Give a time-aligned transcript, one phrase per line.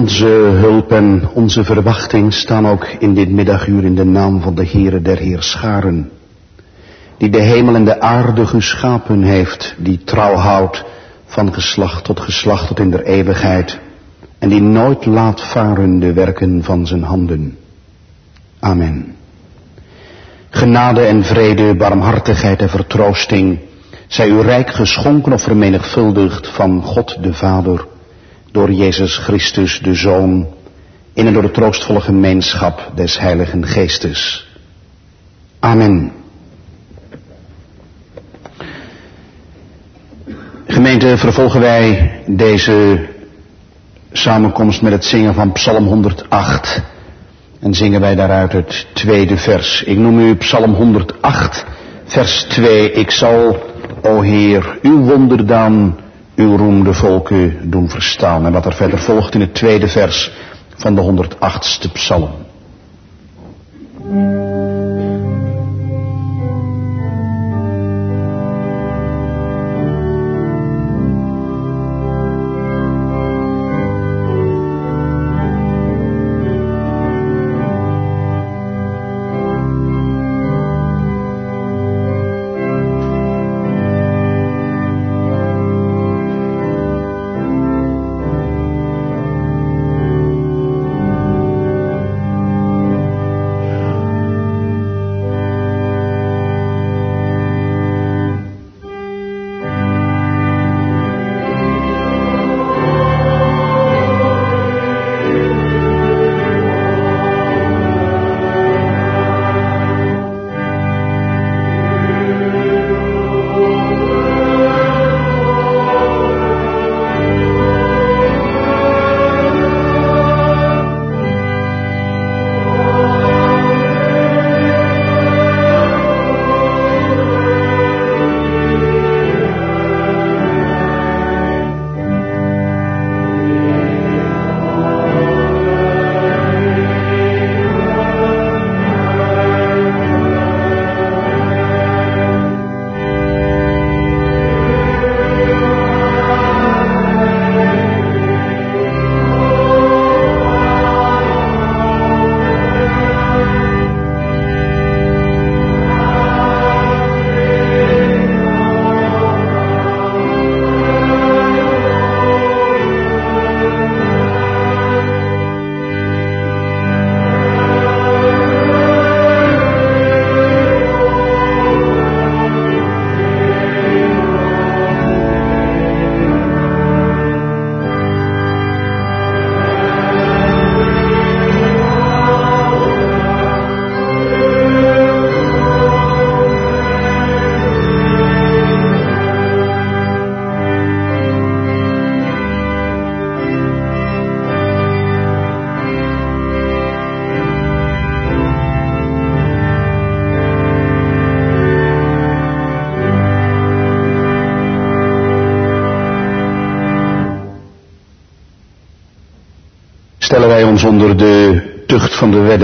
[0.00, 0.26] Onze
[0.60, 5.02] hulp en onze verwachting staan ook in dit middaguur in de naam van de Heere
[5.02, 6.10] der Heerscharen,
[7.16, 10.84] die de hemel en de aarde geschapen heeft, die trouw houdt
[11.24, 13.78] van geslacht tot geslacht tot in der eeuwigheid,
[14.38, 17.56] en die nooit laat varen de werken van zijn handen.
[18.60, 19.14] Amen.
[20.50, 23.58] Genade en vrede, barmhartigheid en vertroosting,
[24.06, 27.86] zij u rijk geschonken of vermenigvuldigd van God de Vader,
[28.52, 30.46] door Jezus Christus de Zoon,
[31.12, 34.48] in en door de troostvolle gemeenschap des Heiligen Geestes.
[35.58, 36.12] Amen.
[40.66, 43.08] Gemeente, vervolgen wij deze
[44.12, 46.82] samenkomst met het zingen van Psalm 108.
[47.60, 49.82] En zingen wij daaruit het tweede vers.
[49.82, 51.64] Ik noem u Psalm 108,
[52.04, 52.92] vers 2.
[52.92, 53.62] Ik zal,
[54.02, 55.98] o Heer, uw wonderdaan,
[56.40, 58.46] uw roem de volken doen verstaan.
[58.46, 60.32] En wat er verder volgt in het tweede vers
[60.76, 62.30] van de 108ste Psalm.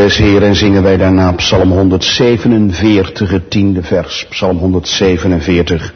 [0.07, 4.27] Des Heer en zingen wij daarna Psalm 147, het tiende vers.
[4.29, 5.95] Psalm 147,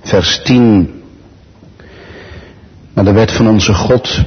[0.00, 1.02] vers 10.
[2.92, 4.20] Naar de wet van onze God,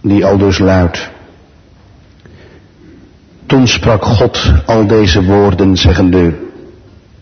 [0.00, 1.10] die al dus luidt.
[3.46, 6.34] Toen sprak God al deze woorden, zeggende,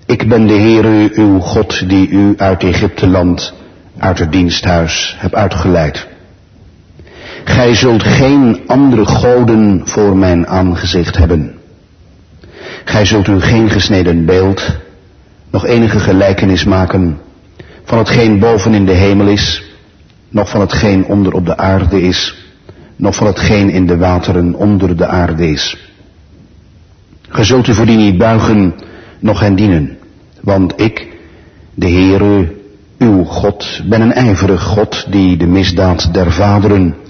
[0.06, 3.54] Ik ben de Heere, uw God, die u uit Egypte land,
[3.99, 6.12] uit het diensthuis, heb uitgeleid.
[7.62, 11.55] Gij zult geen andere goden voor mijn aangezicht hebben.
[12.85, 14.76] Gij zult u geen gesneden beeld,
[15.50, 17.19] nog enige gelijkenis maken
[17.85, 19.62] van hetgeen boven in de hemel is,
[20.29, 22.37] nog van hetgeen onder op de aarde is,
[22.97, 25.76] nog van hetgeen in de wateren onder de aarde is.
[27.29, 28.75] Gij zult u voor die niet buigen,
[29.19, 29.99] nog hen dienen,
[30.41, 31.09] want ik,
[31.75, 32.53] de Heere,
[32.99, 37.00] uw God, ben een ijverig God die de misdaad der vaderen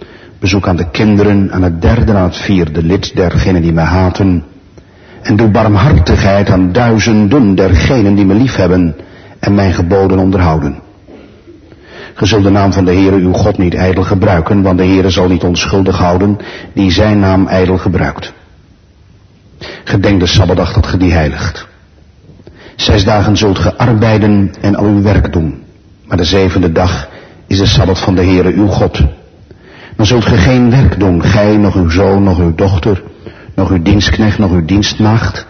[0.43, 4.45] bezoek aan de kinderen, aan het derde, aan het vierde lid dergenen die mij haten.
[5.23, 8.97] En doe barmhartigheid aan duizenden dergenen die me liefhebben
[9.39, 10.79] en mijn geboden onderhouden.
[12.15, 15.11] Ge zult de naam van de Heere uw God niet ijdel gebruiken, want de Heere
[15.11, 16.39] zal niet onschuldig houden
[16.75, 18.33] die zijn naam ijdel gebruikt.
[19.85, 21.67] Gedenk de Sabbatdag dat ge die heiligt.
[22.77, 25.63] Zes dagen zult ge arbeiden en al uw werk doen,
[26.07, 27.09] maar de zevende dag
[27.47, 29.03] is de Sabbat van de Heere uw God.
[30.03, 33.03] Dan zult ge geen werk doen, gij, nog uw zoon, nog uw dochter,
[33.55, 35.47] nog uw dienstknecht, nog uw dienstmaagd,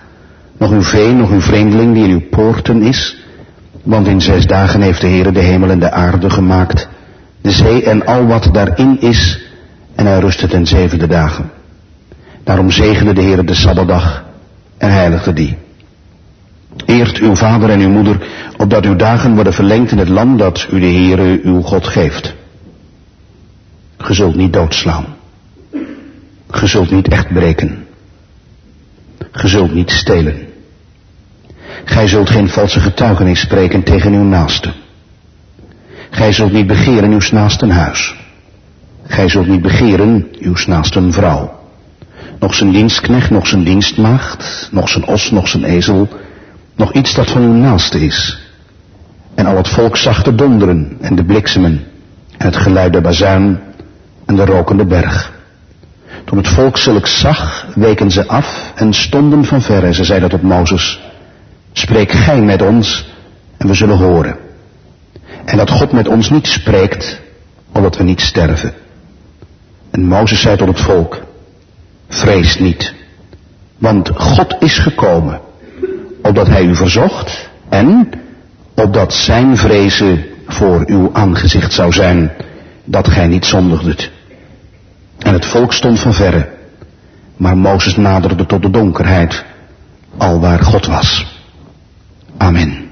[0.58, 3.16] nog uw vee, nog uw vreemdeling die in uw poorten is.
[3.82, 6.88] Want in zes dagen heeft de Heer de hemel en de aarde gemaakt,
[7.40, 9.40] de zee en al wat daarin is,
[9.94, 11.50] en hij rustte ten zevende dagen.
[12.44, 14.24] Daarom zegende de Heer de Sabbatdag
[14.78, 15.56] en heiligde die.
[16.86, 20.66] Eert uw vader en uw moeder, opdat uw dagen worden verlengd in het land dat
[20.72, 22.40] u de Heere uw God geeft.
[24.02, 25.04] Ge zult niet doodslaan.
[26.50, 27.86] Ge zult niet echt breken.
[29.32, 30.46] Ge zult niet stelen.
[31.84, 34.72] Gij zult geen valse getuigenis spreken tegen uw naaste.
[36.10, 38.14] Gij zult niet begeren uw naasten huis.
[39.06, 41.60] Gij zult niet begeren uw naasten vrouw.
[42.38, 46.08] Nog zijn dienstknecht, nog zijn dienstmaagd, nog zijn os, nog zijn ezel,
[46.76, 48.38] nog iets dat van uw naaste is.
[49.34, 51.84] En al het volk zag de donderen en de bliksemen
[52.38, 53.60] en het geluid der bazuin
[54.26, 55.32] en de rokende berg.
[56.24, 59.94] Toen het volk zulks zag, weken ze af en stonden van verre.
[59.94, 61.00] Ze zeiden tot Mozes,
[61.72, 63.06] spreek gij met ons
[63.56, 64.36] en we zullen horen.
[65.44, 67.20] En dat God met ons niet spreekt,
[67.72, 68.72] omdat we niet sterven.
[69.90, 71.20] En Mozes zei tot het volk,
[72.08, 72.94] vrees niet,
[73.78, 75.40] want God is gekomen,
[76.22, 78.10] opdat hij u verzocht en
[78.74, 82.32] opdat zijn vrezen voor uw aangezicht zou zijn,
[82.84, 84.11] dat gij niet zondigdet.
[85.22, 86.48] En het volk stond van verre,
[87.36, 89.44] maar Mozes naderde tot de donkerheid,
[90.16, 91.26] al waar God was.
[92.36, 92.90] Amen.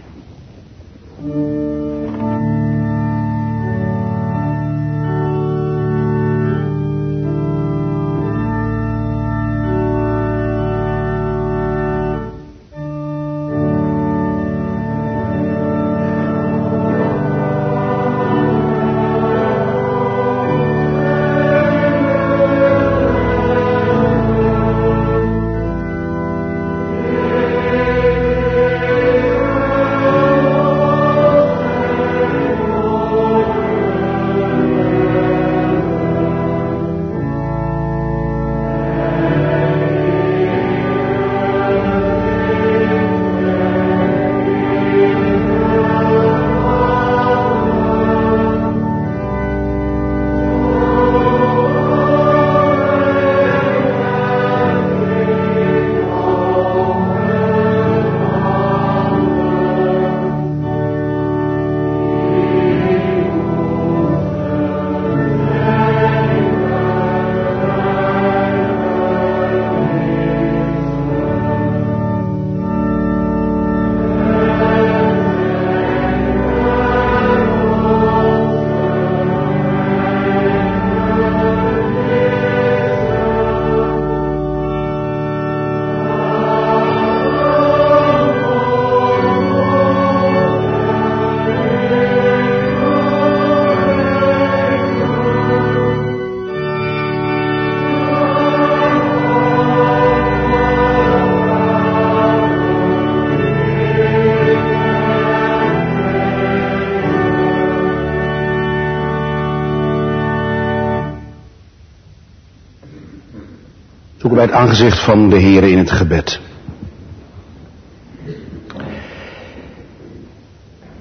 [114.41, 116.41] Bij het aangezicht van de Heer in het gebed.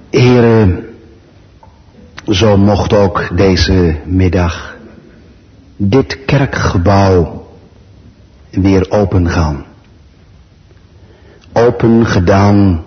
[0.09, 0.87] Heren,
[2.27, 4.75] zo mocht ook deze middag
[5.75, 7.47] dit kerkgebouw
[8.49, 9.65] weer open gaan.
[11.53, 12.83] Open gedaan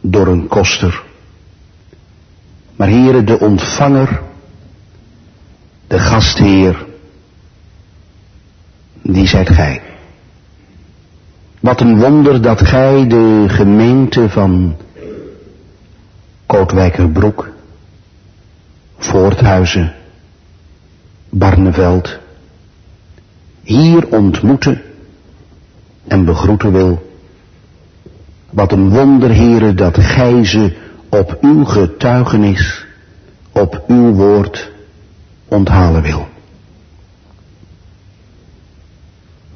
[0.00, 1.02] door een koster.
[2.76, 4.22] Maar heren, de ontvanger,
[5.86, 6.90] de gastheer,
[9.12, 9.82] die zijt gij.
[11.60, 14.76] Wat een wonder dat gij de gemeente van
[16.46, 17.48] Kootwijkerbroek,
[18.96, 19.92] Voorthuizen,
[21.28, 22.18] Barneveld,
[23.62, 24.82] hier ontmoeten
[26.06, 27.10] en begroeten wil.
[28.50, 30.76] Wat een wonder, heren, dat gij ze
[31.08, 32.86] op uw getuigenis,
[33.52, 34.70] op uw woord
[35.48, 36.28] onthalen wil.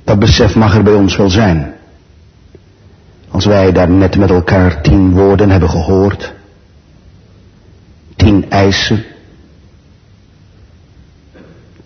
[0.07, 1.75] Dat besef mag er bij ons wel zijn.
[3.31, 6.35] Als wij daar net met elkaar tien woorden hebben gehoord,
[8.17, 9.05] tien eisen,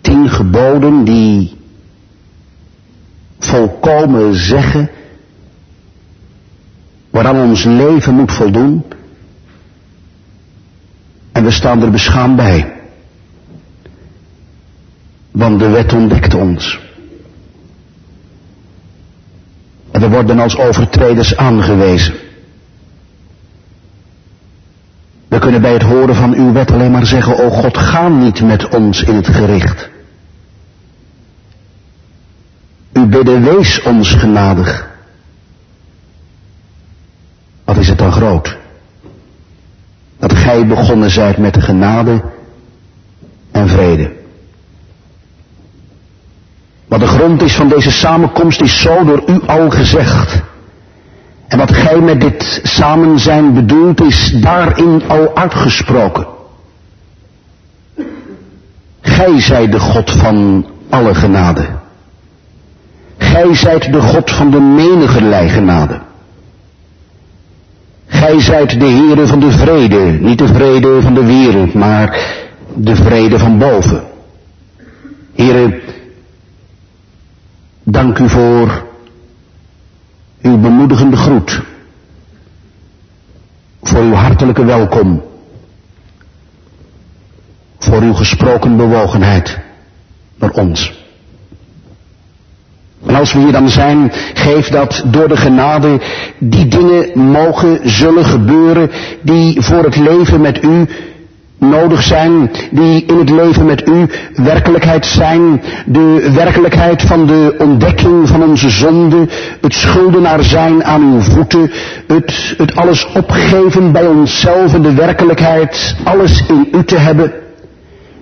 [0.01, 1.57] tien geboden die
[3.39, 4.89] volkomen zeggen
[7.09, 8.83] waaraan ons leven moet voldoen.
[11.31, 12.73] En we staan er beschaamd bij.
[15.31, 16.89] Want de wet ontdekt ons.
[19.91, 22.13] En we worden als overtreders aangewezen.
[25.27, 28.41] We kunnen bij het horen van uw wet alleen maar zeggen, o God, ga niet
[28.41, 29.89] met ons in het gericht.
[32.93, 34.89] U bidden, wees ons genadig.
[37.63, 38.57] Wat is het dan groot?
[40.19, 42.21] Dat gij begonnen zijt met de genade
[43.51, 44.20] en vrede.
[46.91, 50.41] Wat de grond is van deze samenkomst is zo door u al gezegd.
[51.47, 56.27] En wat gij met dit samen zijn bedoelt is daarin al uitgesproken.
[59.01, 61.65] Gij zijt de God van alle genade.
[63.17, 65.99] Gij zijt de God van de menige genade.
[68.07, 72.19] Gij zijt de Heere van de vrede, niet de vrede van de wereld, maar
[72.73, 74.03] de vrede van boven.
[75.35, 75.81] Heere,
[77.91, 78.85] dank u voor
[80.41, 81.61] uw bemoedigende groet,
[83.81, 85.21] voor uw hartelijke welkom,
[87.79, 89.59] voor uw gesproken bewogenheid
[90.35, 90.99] naar ons.
[93.05, 95.99] En als we hier dan zijn, geef dat door de genade.
[96.39, 100.87] Die dingen mogen, zullen gebeuren die voor het leven met u
[101.69, 108.27] nodig zijn, die in het leven met u werkelijkheid zijn, de werkelijkheid van de ontdekking
[108.27, 109.27] van onze zonde,
[109.61, 111.71] het schuldenaar zijn aan uw voeten,
[112.07, 117.31] het, het alles opgeven bij onszelf, de werkelijkheid, alles in u te hebben,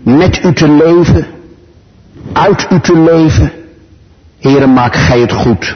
[0.03, 1.25] met u te leven,
[2.33, 3.51] uit u te leven.
[4.39, 5.75] Here, maak gij het goed.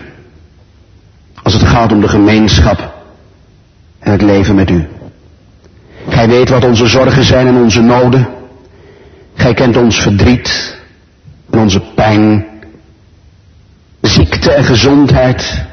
[1.43, 2.93] Als het gaat om de gemeenschap
[3.99, 4.87] en het leven met u.
[6.09, 8.27] Gij weet wat onze zorgen zijn en onze noden.
[9.33, 10.77] Gij kent ons verdriet
[11.51, 12.45] en onze pijn.
[14.01, 15.63] Ziekte en gezondheid.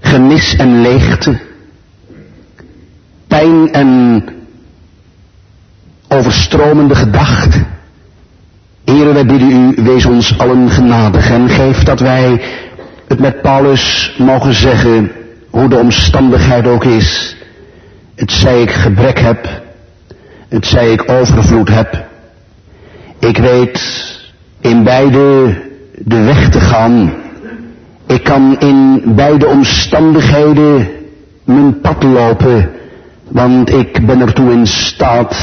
[0.00, 1.38] Gemis en leegte.
[3.26, 4.24] Pijn en
[6.08, 7.66] overstromende gedachten.
[8.84, 12.42] Here, wij bidden u, wees ons allen genadig en geef dat wij
[13.08, 15.12] het met Paulus mogen zeggen,
[15.50, 17.36] hoe de omstandigheid ook is.
[18.14, 19.48] Het zij ik gebrek heb,
[20.48, 22.04] het zij ik overvloed heb.
[23.18, 23.82] Ik weet
[24.60, 25.54] in beide
[25.98, 27.12] de weg te gaan.
[28.06, 30.88] Ik kan in beide omstandigheden
[31.44, 32.70] mijn pad lopen,
[33.28, 35.36] want ik ben ertoe in staat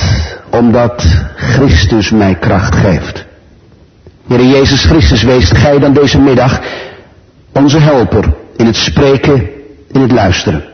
[0.50, 3.26] omdat Christus mij kracht geeft.
[4.28, 6.62] Heer Jezus Christus, wees gij dan deze middag
[7.52, 9.50] onze helper in het spreken,
[9.92, 10.71] in het luisteren.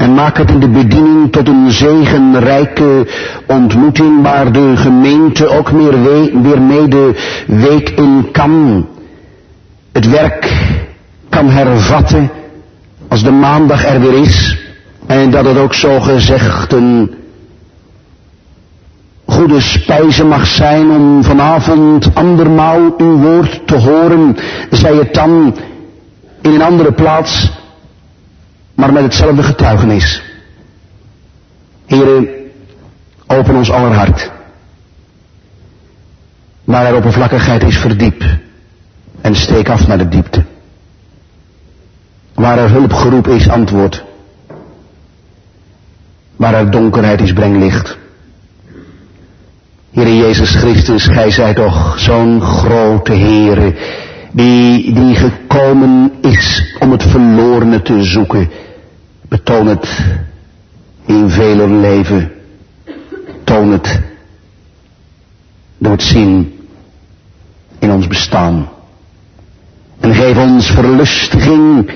[0.00, 3.06] En maak het in de bediening tot een zegenrijke
[3.46, 6.02] ontmoeting waar de gemeente ook meer
[6.42, 7.14] weer mede
[7.46, 8.86] week in kan.
[9.92, 10.52] Het werk
[11.28, 12.30] kan hervatten
[13.08, 14.58] als de maandag er weer is.
[15.06, 17.14] En dat het ook zo gezegd een
[19.24, 24.36] goede spijze mag zijn om vanavond andermaal uw woord te horen.
[24.70, 25.56] Zij het dan
[26.42, 27.58] in een andere plaats
[28.80, 30.22] maar met hetzelfde getuigenis.
[31.86, 32.28] Heren,
[33.26, 34.30] open ons aller hart.
[36.64, 38.24] Waar er oppervlakkigheid is, verdiep.
[39.20, 40.44] En steek af naar de diepte.
[42.34, 44.04] Waar er hulpgeroep is, antwoord.
[46.36, 47.98] Waar er donkerheid is, breng licht.
[49.90, 53.74] Heere Jezus Christus, gij zijt toch zo'n grote Heere,
[54.32, 58.50] die, die gekomen is om het verlorene te zoeken
[59.30, 60.04] Betoon het
[61.06, 62.32] in vele leven.
[63.44, 64.00] Toon het
[65.78, 66.58] door het zien
[67.78, 68.68] in ons bestaan.
[70.00, 71.90] En geef ons verlustiging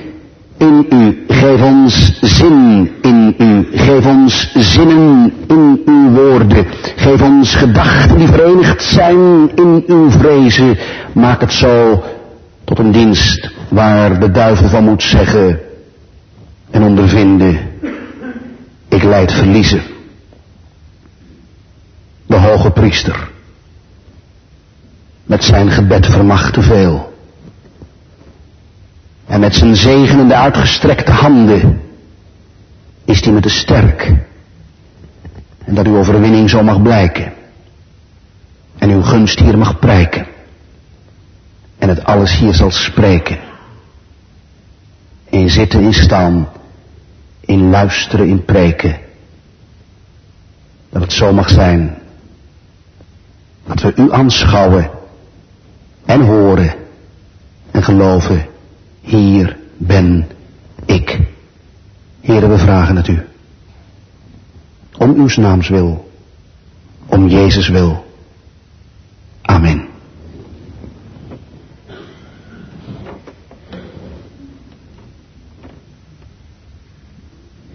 [0.56, 1.24] in u.
[1.28, 3.66] Geef ons zin in u.
[3.72, 6.66] Geef ons zinnen in uw woorden.
[6.96, 10.76] Geef ons gedachten die verenigd zijn in uw vrezen.
[11.12, 12.04] Maak het zo
[12.64, 15.60] tot een dienst waar de duivel van moet zeggen,
[16.74, 17.58] en ondervinden,
[18.88, 19.82] ik leid verliezen.
[22.26, 23.30] De hoge priester,
[25.24, 27.14] met zijn gebed vermacht te veel.
[29.26, 31.80] En met zijn zegenende uitgestrekte handen
[33.04, 34.12] is hij met de sterk.
[35.64, 37.32] En dat uw overwinning zo mag blijken.
[38.78, 40.26] En uw gunst hier mag prijken.
[41.78, 43.38] En het alles hier zal spreken.
[45.28, 46.48] In zitten, in staan
[47.46, 48.98] in luisteren, in preken.
[50.90, 51.98] Dat het zo mag zijn
[53.66, 54.90] dat we u aanschouwen
[56.04, 56.74] en horen
[57.70, 58.46] en geloven,
[59.00, 60.26] hier ben
[60.86, 61.20] ik.
[62.20, 63.26] Heren, we vragen het u.
[64.98, 66.10] Om uw naams wil,
[67.06, 68.12] om Jezus wil.
[69.42, 69.88] Amen.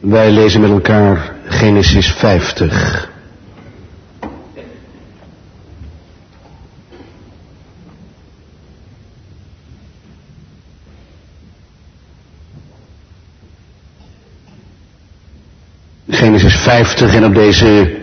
[0.10, 3.10] Wij lezen met elkaar Genesis 50.
[16.10, 17.98] Genesis 50 en op deze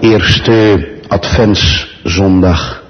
[0.00, 2.82] eerste adventszondag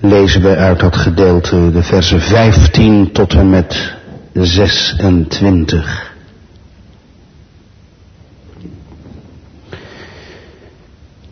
[0.00, 3.94] lezen we uit dat gedeelte de versen 15 tot en met
[4.32, 6.14] 26.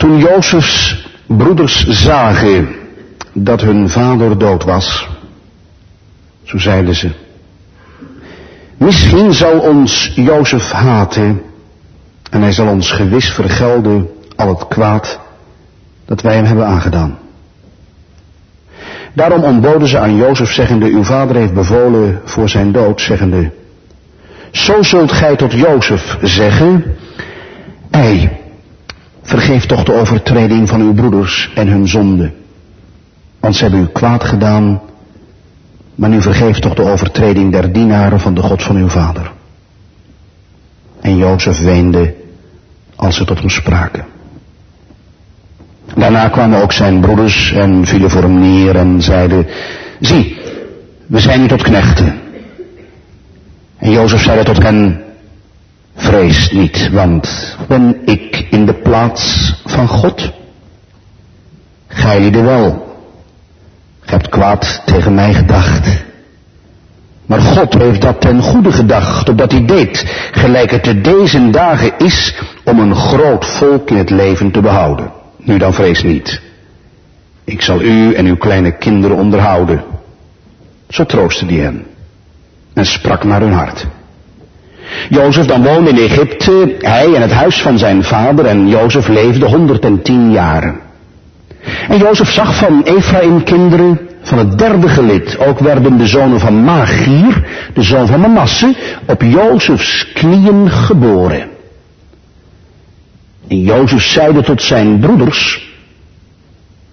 [0.05, 2.69] Toen Jozefs broeders zagen
[3.33, 5.09] dat hun vader dood was,
[6.43, 7.11] zo zeiden ze,
[8.77, 11.43] misschien zal ons Jozef haten
[12.31, 15.21] en hij zal ons gewis vergelden al het kwaad
[16.05, 17.19] dat wij hem hebben aangedaan.
[19.15, 23.51] Daarom ontboden ze aan Jozef, zeggende, uw vader heeft bevolen voor zijn dood, zeggende,
[24.51, 26.97] zo zult gij tot Jozef zeggen,
[27.91, 28.43] ei,
[29.25, 32.33] vergeef toch de overtreding van uw broeders en hun zonde.
[33.41, 34.81] Want ze hebben u kwaad gedaan,
[35.95, 39.33] maar nu vergeeft toch de overtreding der dienaren van de God van uw vader.
[41.01, 42.15] En Jozef weende
[42.97, 44.05] als ze tot hem spraken.
[45.95, 49.47] Daarna kwamen ook zijn broeders en vielen voor hem neer en zeiden,
[50.01, 50.39] zie,
[51.07, 52.21] we zijn nu tot knechten.
[53.77, 55.04] En Jozef zeide tot hen,
[55.95, 60.33] vrees niet, want ben ik in de plaats van God?
[61.87, 62.97] Gij lieden wel,
[64.01, 66.05] gij hebt kwaad tegen mij gedacht.
[67.27, 71.93] Maar God heeft dat ten goede gedacht, opdat hij deed, gelijk het te deze dagen
[71.99, 75.13] is, om een groot volk in het leven te behouden.
[75.37, 76.41] Nu dan vrees niet.
[77.45, 79.85] Ik zal u en uw kleine kinderen onderhouden.
[80.89, 81.87] Zo troostte die hen
[82.75, 83.87] en sprak naar hun hart.
[85.09, 89.47] Jozef dan woonde in Egypte, hij en het huis van zijn vader, en Jozef leefde
[89.47, 90.81] 110 jaren.
[91.89, 95.39] En Jozef zag van Ephraim kinderen van het derde gelid.
[95.39, 98.75] Ook werden de zonen van Magier, de zoon van Manasse,
[99.07, 101.49] op Jozefs knieën geboren.
[103.49, 105.73] En Jozef zeide tot zijn broeders,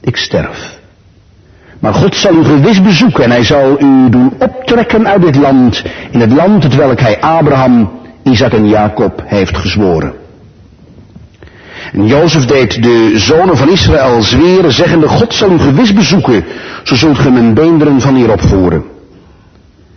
[0.02, 0.80] ik sterf.
[1.82, 5.84] Maar God zal u gewis bezoeken en hij zal u doen optrekken uit dit land,
[6.12, 7.92] in het land het welk hij Abraham,
[8.24, 10.14] Isaac en Jacob heeft gezworen.
[11.94, 16.44] En Jozef deed de zonen van Israël zweren, zeggende, God zal u gewis bezoeken,
[16.84, 18.84] zo zult ge mijn beenderen van hier opvoeren.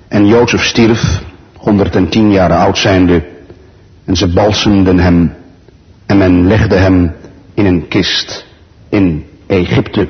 [0.09, 1.23] En Jozef stierf,
[1.57, 3.25] 110 jaar oud zijnde,
[4.05, 5.35] en ze balsemden hem,
[6.07, 7.15] en men legde hem
[7.55, 8.47] in een kist
[8.89, 10.09] in Egypte.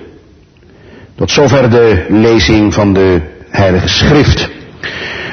[1.16, 4.48] Tot zover de lezing van de Heilige Schrift.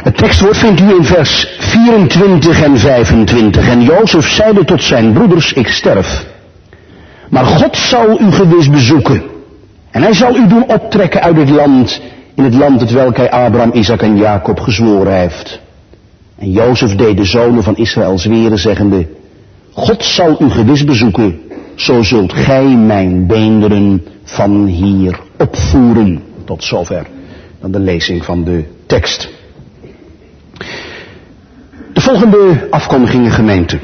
[0.04, 3.70] Het tekstwoord vindt u in vers 24 en 25.
[3.70, 6.26] En Jozef zeide tot zijn broeders, ik sterf.
[7.30, 9.22] Maar God zal u gewis bezoeken.
[9.92, 12.02] En hij zal u doen optrekken uit het land,
[12.36, 15.60] in het land het welk hij Abraham, Isaac en Jacob gezworen heeft.
[16.38, 19.08] En Jozef deed de zonen van Israël zweren, zeggende,
[19.72, 21.42] God zal u gewis bezoeken,
[21.76, 26.24] zo zult gij mijn beenderen van hier opvoeren.
[26.46, 27.06] Tot zover
[27.62, 29.30] dan de lezing van de tekst.
[31.94, 33.80] De volgende afkondigingen gemeente.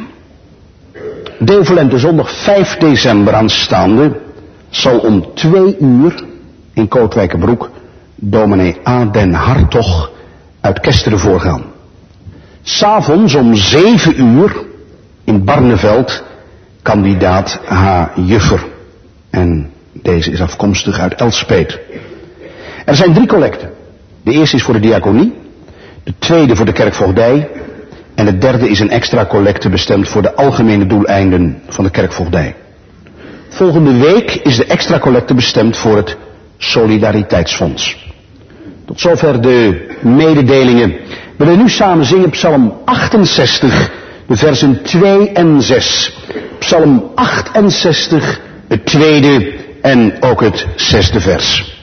[1.39, 4.19] Deelverlente zondag 5 december aanstaande
[4.69, 6.23] zal om twee uur
[6.73, 7.69] in Kootwijkerbroek
[8.15, 9.05] dominee A.
[9.05, 10.11] den Hartog
[10.61, 11.63] uit Kesteren voorgaan.
[12.61, 14.65] S'avonds om zeven uur
[15.23, 16.23] in Barneveld
[16.87, 18.05] kandidaat H.
[18.15, 18.65] Juffer.
[19.29, 21.79] En deze is afkomstig uit Elspeet.
[22.85, 23.69] Er zijn drie collecten.
[24.23, 25.33] De eerste is voor de diaconie,
[26.03, 27.49] de tweede voor de kerkvoogdij
[28.15, 32.55] en de derde is een extra collecte bestemd voor de algemene doeleinden van de kerkvoogdij.
[33.49, 36.17] Volgende week is de extra collecte bestemd voor het
[36.57, 38.05] Solidariteitsfonds.
[38.85, 40.89] Tot zover de mededelingen.
[41.37, 43.91] We willen nu samen zingen Psalm 68,
[44.27, 46.16] de versen 2 en 6.
[46.67, 51.76] Psalm 68, het tweede en ook het zesde vers.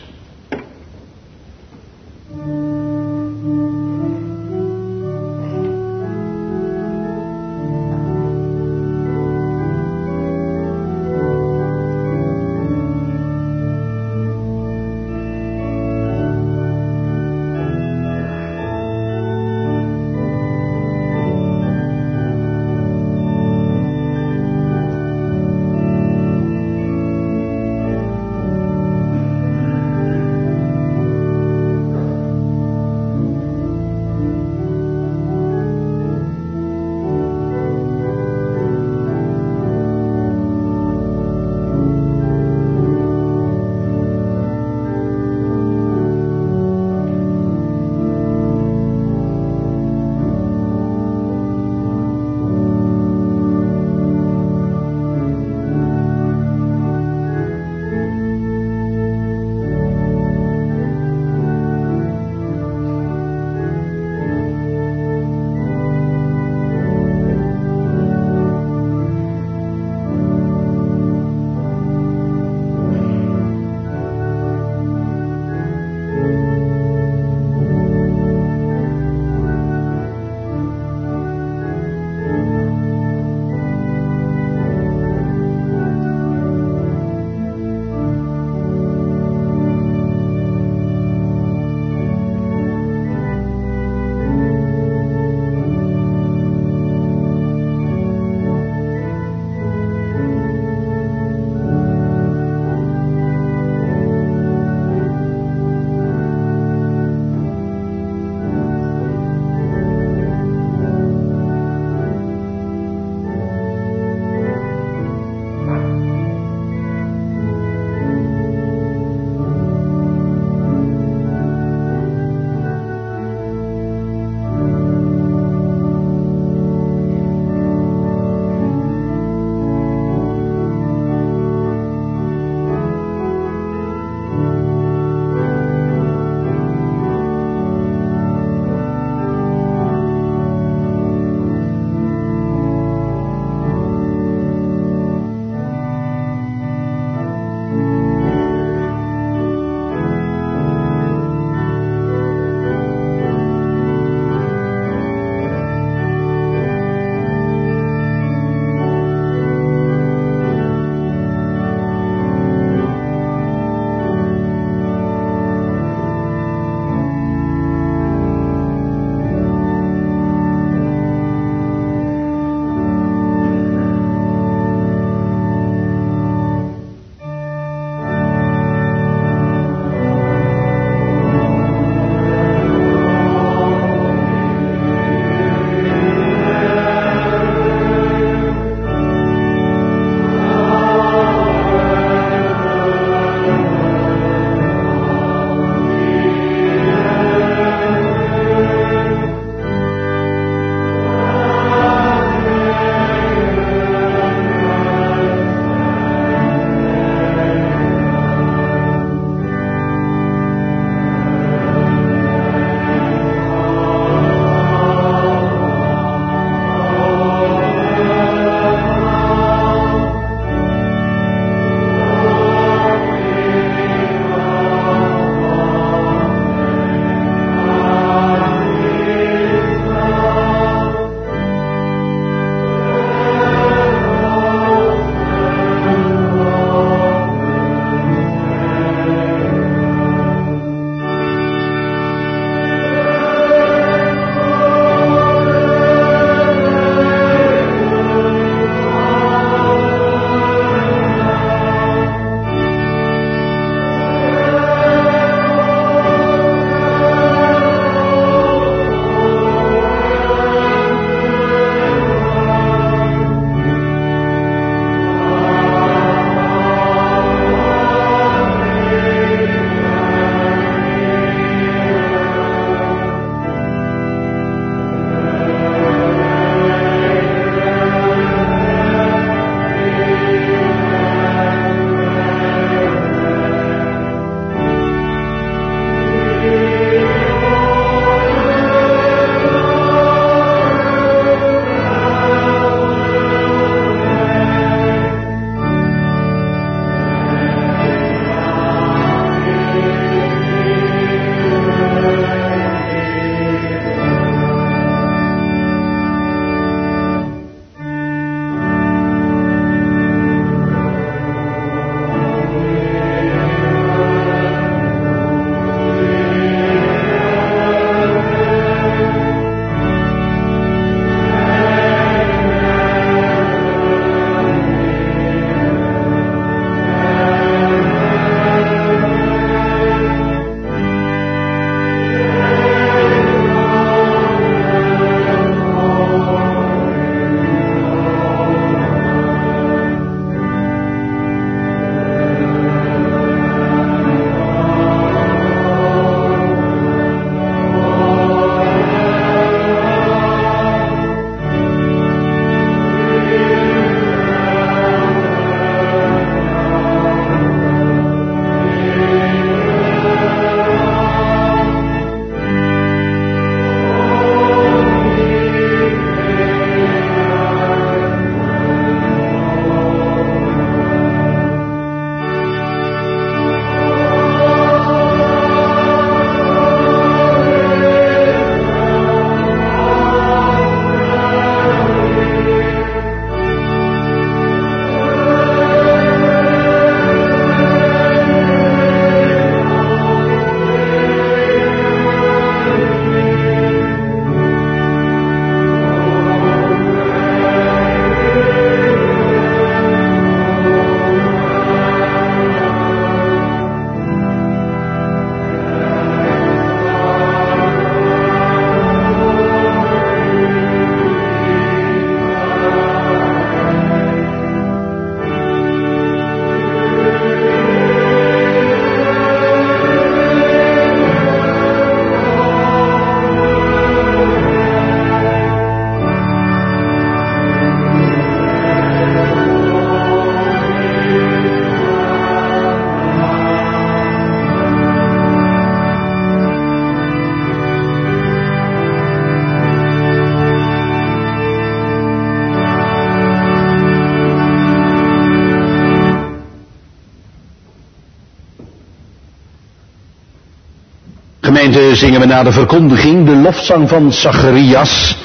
[451.74, 455.16] Zingen we na de verkondiging de lofzang van Zacharias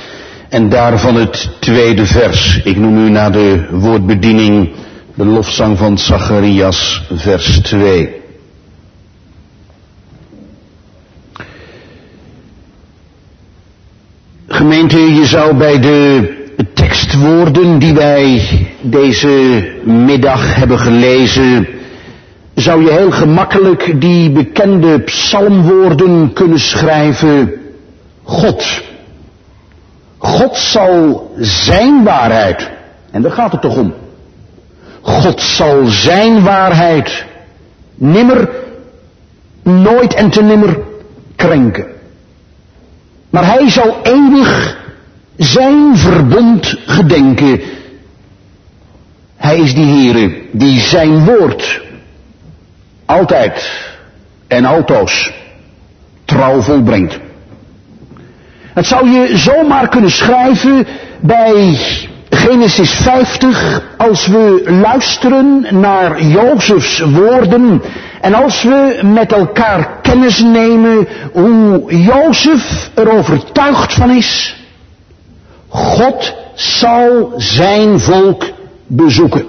[0.49, 2.62] en daarvan het tweede vers.
[2.63, 4.69] Ik noem u na de woordbediening
[5.13, 8.09] de lofzang van Zacharias vers 2.
[14.47, 16.29] Gemeente, je zou bij de
[16.73, 18.41] tekstwoorden die wij
[18.81, 21.67] deze middag hebben gelezen
[22.60, 27.54] zou je heel gemakkelijk die bekende psalmwoorden kunnen schrijven.
[28.24, 28.82] God.
[30.17, 32.69] God zal zijn waarheid,
[33.12, 33.93] en daar gaat het toch om.
[35.02, 37.26] God zal zijn waarheid
[37.95, 38.50] nimmer,
[39.63, 40.80] nooit en te nimmer
[41.36, 41.86] krenken.
[43.30, 44.78] Maar hij zal eeuwig
[45.38, 47.62] zijn verbond gedenken.
[49.36, 51.82] Hij is die Heere die zijn woord
[53.10, 53.69] altijd
[54.48, 55.32] en altoos
[56.26, 57.19] trouw volbrengt.
[58.74, 60.88] Het zou je zomaar kunnen schrijven
[61.19, 61.80] bij
[62.30, 67.82] Genesis 50 als we luisteren naar Jozefs woorden
[68.22, 74.56] en als we met elkaar kennis nemen hoe Jozef er overtuigd van is.
[75.67, 78.43] God zal zijn volk
[78.88, 79.45] bezoeken.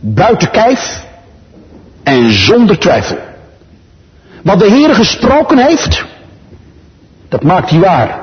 [0.00, 1.10] Buiten kijf
[2.02, 3.18] en zonder twijfel.
[4.42, 6.04] Wat de Heer gesproken heeft,
[7.28, 8.20] dat maakt hij waar.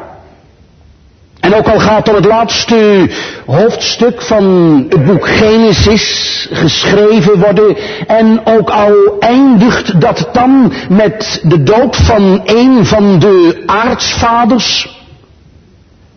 [1.40, 3.10] En ook al gaat dan het laatste
[3.46, 4.46] hoofdstuk van
[4.90, 12.42] het boek Genesis geschreven worden en ook al eindigt dat dan met de dood van
[12.46, 14.98] een van de aartsvaders,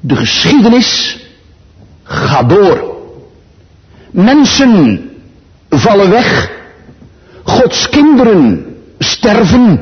[0.01, 1.19] de geschiedenis
[2.03, 2.91] gaat door.
[4.11, 5.11] Mensen
[5.71, 6.52] vallen weg
[7.45, 8.67] Gods kinderen
[8.99, 9.81] sterven,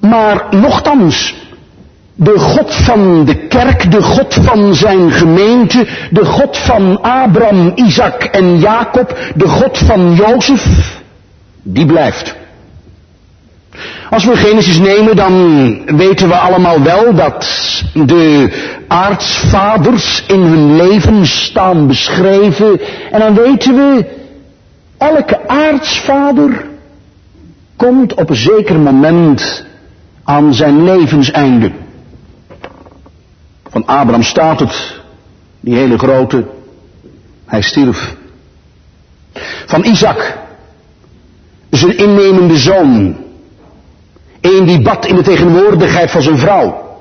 [0.00, 1.34] maar nochtans,
[2.14, 8.24] de God van de kerk, de God van zijn gemeente, de God van Abraham, Isaac
[8.24, 11.00] en Jacob, de God van Jozef,
[11.62, 12.38] die blijft.
[14.10, 17.46] Als we Genesis nemen, dan weten we allemaal wel dat
[17.94, 18.50] de
[18.88, 22.80] aartsvaders in hun leven staan beschreven.
[23.10, 24.04] En dan weten we,
[24.98, 26.69] elke aartsvader
[27.86, 29.64] komt op een zeker moment
[30.24, 31.72] aan zijn levenseinde.
[33.68, 35.00] Van Abraham staat het,
[35.60, 36.46] die hele grote,
[37.46, 38.16] hij stierf.
[39.66, 40.38] Van Isaac,
[41.70, 43.16] zijn innemende zoon,
[44.40, 46.98] een die bad in de tegenwoordigheid van zijn vrouw.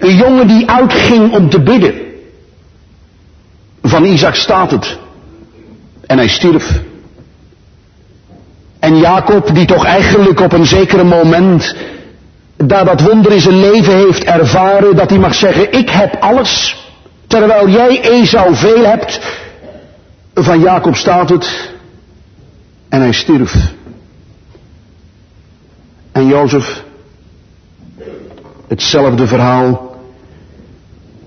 [0.00, 1.94] Een jongen die uitging om te bidden.
[3.82, 4.98] Van Isaac staat het.
[6.06, 6.80] En hij stierf.
[8.82, 11.74] En Jacob, die toch eigenlijk op een zeker moment,
[12.56, 16.76] daar dat wonder in zijn leven heeft ervaren, dat hij mag zeggen, ik heb alles,
[17.26, 19.20] terwijl jij Esau veel hebt.
[20.34, 21.72] Van Jacob staat het,
[22.88, 23.54] en hij stierf.
[26.12, 26.82] En Jozef,
[28.68, 29.96] hetzelfde verhaal,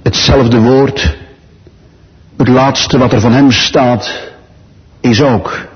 [0.04, 1.15] hetzelfde woord,
[2.38, 4.12] het laatste wat er van hem staat,
[5.00, 5.74] is ook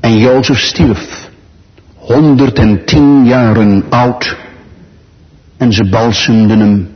[0.00, 1.30] en Jozef stierf,
[1.94, 4.36] 110 jaren oud,
[5.56, 6.94] en ze balsemden hem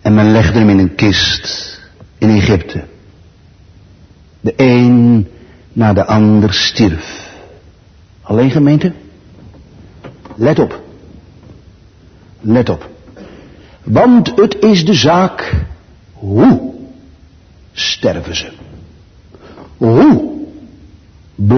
[0.00, 1.80] en men legde hem in een kist
[2.18, 2.84] in Egypte.
[4.40, 5.28] De een
[5.72, 7.28] na de ander stierf.
[8.22, 8.92] Alleen gemeente?
[10.34, 10.82] Let op.
[12.40, 12.88] Let op.
[13.82, 15.64] Want het is de zaak,
[16.12, 16.72] hoe
[17.72, 18.48] sterven ze?
[19.76, 20.29] Hoe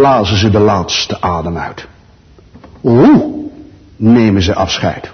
[0.02, 1.86] blazen ze de laatste adem uit.
[2.80, 3.34] Hoe
[3.96, 5.10] nemen ze afscheid?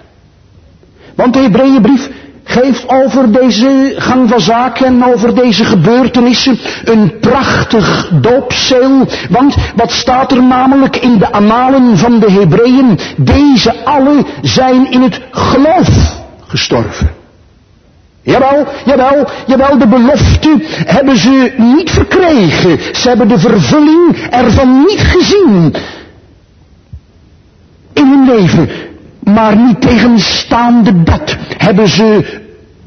[1.15, 2.09] Want de Hebreeënbrief
[2.43, 9.07] geeft over deze gang van zaken en over deze gebeurtenissen een prachtig doopzeel.
[9.29, 12.99] Want wat staat er namelijk in de analen van de Hebreeën?
[13.17, 16.15] Deze allen zijn in het geloof
[16.47, 17.18] gestorven.
[18.21, 22.79] Jawel, jawel, jawel, de belofte hebben ze niet verkregen.
[22.95, 25.73] Ze hebben de vervulling ervan niet gezien.
[27.93, 28.69] In hun leven.
[29.23, 32.38] Maar niet tegenstaande dat hebben ze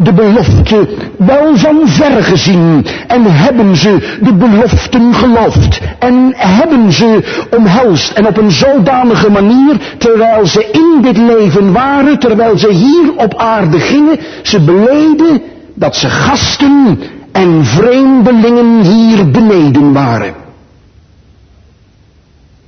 [0.02, 0.88] de belofte
[1.18, 8.26] wel van ver gezien en hebben ze de beloften geloofd en hebben ze omhelst en
[8.26, 13.80] op een zodanige manier terwijl ze in dit leven waren, terwijl ze hier op aarde
[13.80, 15.42] gingen, ze beleden
[15.74, 17.00] dat ze gasten
[17.32, 20.34] en vreemdelingen hier beneden waren.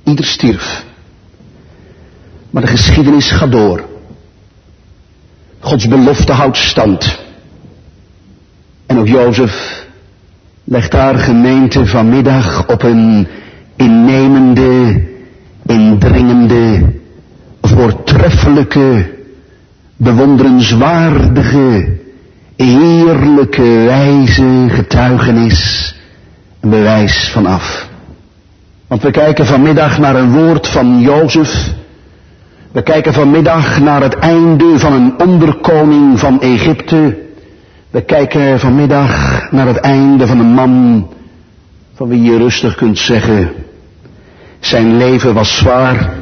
[0.03, 0.85] Ieder stierf.
[2.49, 3.83] Maar de geschiedenis gaat door.
[5.59, 7.24] Gods belofte houdt stand.
[9.05, 9.85] En Jozef
[10.63, 13.27] legt daar gemeente vanmiddag op een
[13.75, 15.03] innemende,
[15.65, 16.93] indringende,
[17.61, 19.13] voortreffelijke,
[19.95, 21.97] bewonderenswaardige,
[22.55, 25.95] heerlijke wijze getuigenis
[26.61, 27.89] een bewijs van af.
[28.87, 31.73] Want we kijken vanmiddag naar een woord van Jozef.
[32.71, 37.23] We kijken vanmiddag naar het einde van een onderkoning van Egypte.
[37.95, 41.07] We kijken vanmiddag naar het einde van een man
[41.93, 43.51] van wie je rustig kunt zeggen,
[44.59, 46.13] zijn leven was zwaar.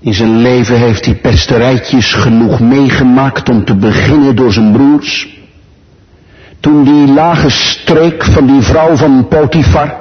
[0.00, 5.38] In zijn leven heeft hij pesterijtjes genoeg meegemaakt om te beginnen door zijn broers.
[6.60, 9.94] Toen die lage streek van die vrouw van Potifar.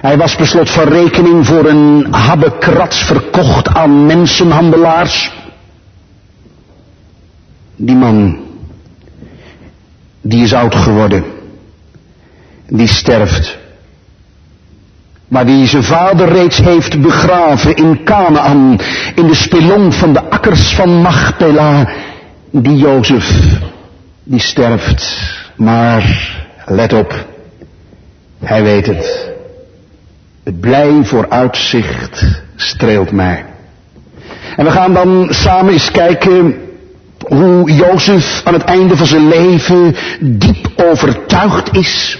[0.00, 5.32] Hij was beslot van rekening voor een habbekrats verkocht aan mensenhandelaars.
[7.76, 8.50] Die man,
[10.22, 11.24] die is oud geworden.
[12.68, 13.58] Die sterft.
[15.28, 18.78] Maar die zijn vader reeds heeft begraven in Canaan,
[19.14, 21.88] in de spelong van de akkers van Machpela,
[22.50, 23.58] die Jozef,
[24.22, 25.30] die sterft.
[25.56, 26.32] Maar,
[26.66, 27.26] let op,
[28.38, 29.30] hij weet het.
[30.44, 32.24] Het blij vooruitzicht
[32.56, 33.44] streelt mij.
[34.56, 36.54] En we gaan dan samen eens kijken
[37.28, 42.18] hoe Jozef aan het einde van zijn leven diep overtuigd is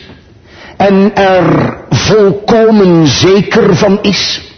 [0.77, 4.52] en er volkomen zeker van is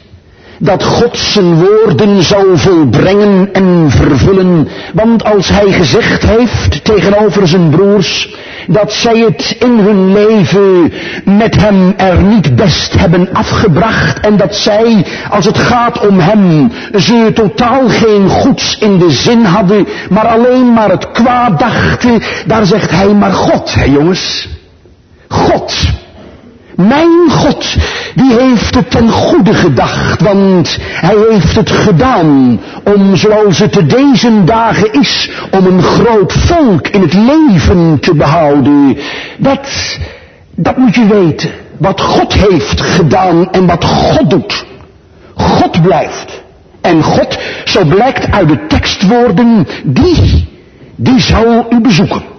[0.65, 4.69] dat God zijn woorden zou volbrengen en vervullen.
[4.95, 8.37] Want als hij gezegd heeft tegenover zijn broers
[8.67, 10.93] dat zij het in hun leven
[11.25, 16.73] met hem er niet best hebben afgebracht en dat zij, als het gaat om hem,
[16.95, 22.67] ze totaal geen goeds in de zin hadden, maar alleen maar het kwaad dachten, daar
[22.67, 24.49] zegt hij maar God, hè jongens.
[25.29, 26.03] God
[26.77, 27.77] mijn God,
[28.15, 33.87] die heeft het ten goede gedacht, want hij heeft het gedaan om, zoals het te
[33.87, 38.97] deze dagen is, om een groot volk in het leven te behouden.
[39.39, 39.99] Dat,
[40.55, 41.51] dat moet je weten.
[41.79, 44.65] Wat God heeft gedaan en wat God doet.
[45.35, 46.43] God blijft.
[46.81, 50.49] En God, zo blijkt uit de tekstwoorden, die,
[50.97, 52.34] die zal u bezoeken.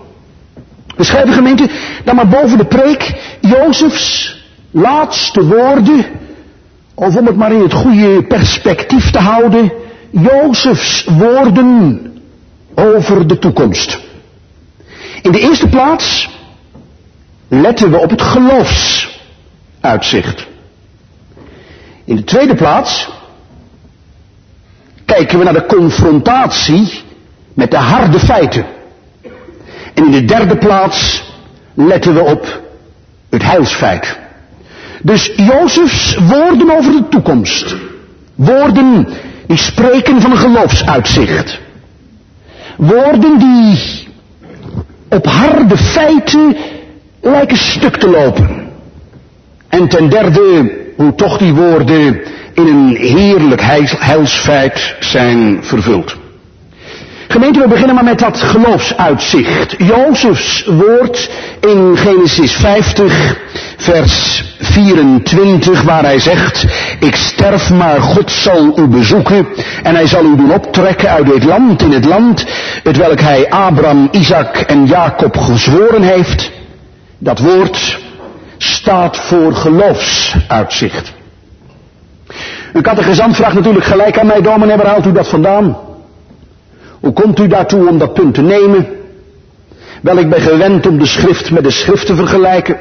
[0.95, 1.69] We schrijven gemeente
[2.03, 4.33] dan maar boven de preek Jozefs
[4.71, 6.05] laatste woorden,
[6.93, 9.71] of om het maar in het goede perspectief te houden,
[10.09, 12.01] Jozefs woorden
[12.75, 13.99] over de toekomst.
[15.21, 16.29] In de eerste plaats
[17.47, 20.47] letten we op het geloofsuitzicht.
[22.05, 23.09] In de tweede plaats
[25.05, 27.03] kijken we naar de confrontatie
[27.53, 28.65] met de harde feiten.
[29.95, 31.23] En in de derde plaats
[31.73, 32.61] letten we op
[33.29, 34.17] het heilsfeit.
[35.01, 37.75] Dus Jozefs woorden over de toekomst.
[38.35, 39.07] Woorden
[39.47, 41.59] die spreken van een geloofsuitzicht.
[42.77, 44.07] Woorden die
[45.09, 46.57] op harde feiten
[47.21, 48.69] lijken stuk te lopen.
[49.67, 52.21] En ten derde, hoe toch die woorden
[52.53, 53.61] in een heerlijk
[53.99, 56.15] heilsfeit zijn vervuld.
[57.27, 59.75] Gemeente, we beginnen maar met dat geloofsuitzicht.
[59.77, 63.37] Jozefs woord in Genesis 50,
[63.77, 66.65] vers 24, waar hij zegt,
[66.99, 69.47] ik sterf, maar God zal u bezoeken
[69.83, 72.45] en hij zal u doen optrekken uit dit land in het land,
[72.83, 76.51] het welk hij Abraham, Isaac en Jacob gezworen heeft.
[77.17, 77.97] Dat woord
[78.57, 81.13] staat voor geloofsuitzicht.
[82.73, 85.84] Een catechizant vraagt natuurlijk gelijk aan mij, dominee, waar haalt u dat vandaan?
[87.05, 88.87] Hoe komt u daartoe om dat punt te nemen?
[90.01, 92.77] Wel, ik ben gewend om de schrift met de schrift te vergelijken.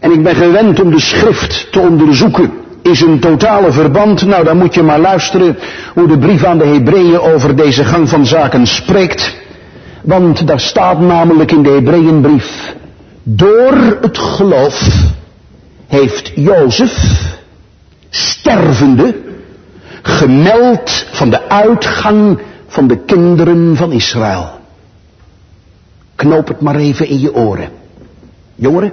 [0.00, 2.52] En ik ben gewend om de schrift te onderzoeken.
[2.82, 4.26] Is een totale verband?
[4.26, 5.58] Nou, dan moet je maar luisteren
[5.94, 9.36] hoe de brief aan de Hebreeën over deze gang van zaken spreekt.
[10.02, 12.74] Want daar staat namelijk in de Hebreeënbrief,
[13.22, 14.92] door het geloof
[15.86, 17.22] heeft Jozef,
[18.08, 19.14] stervende,
[20.02, 22.38] gemeld van de uitgang
[22.70, 24.58] van de kinderen van Israël.
[26.14, 27.70] Knoop het maar even in je oren.
[28.54, 28.92] Jongeren,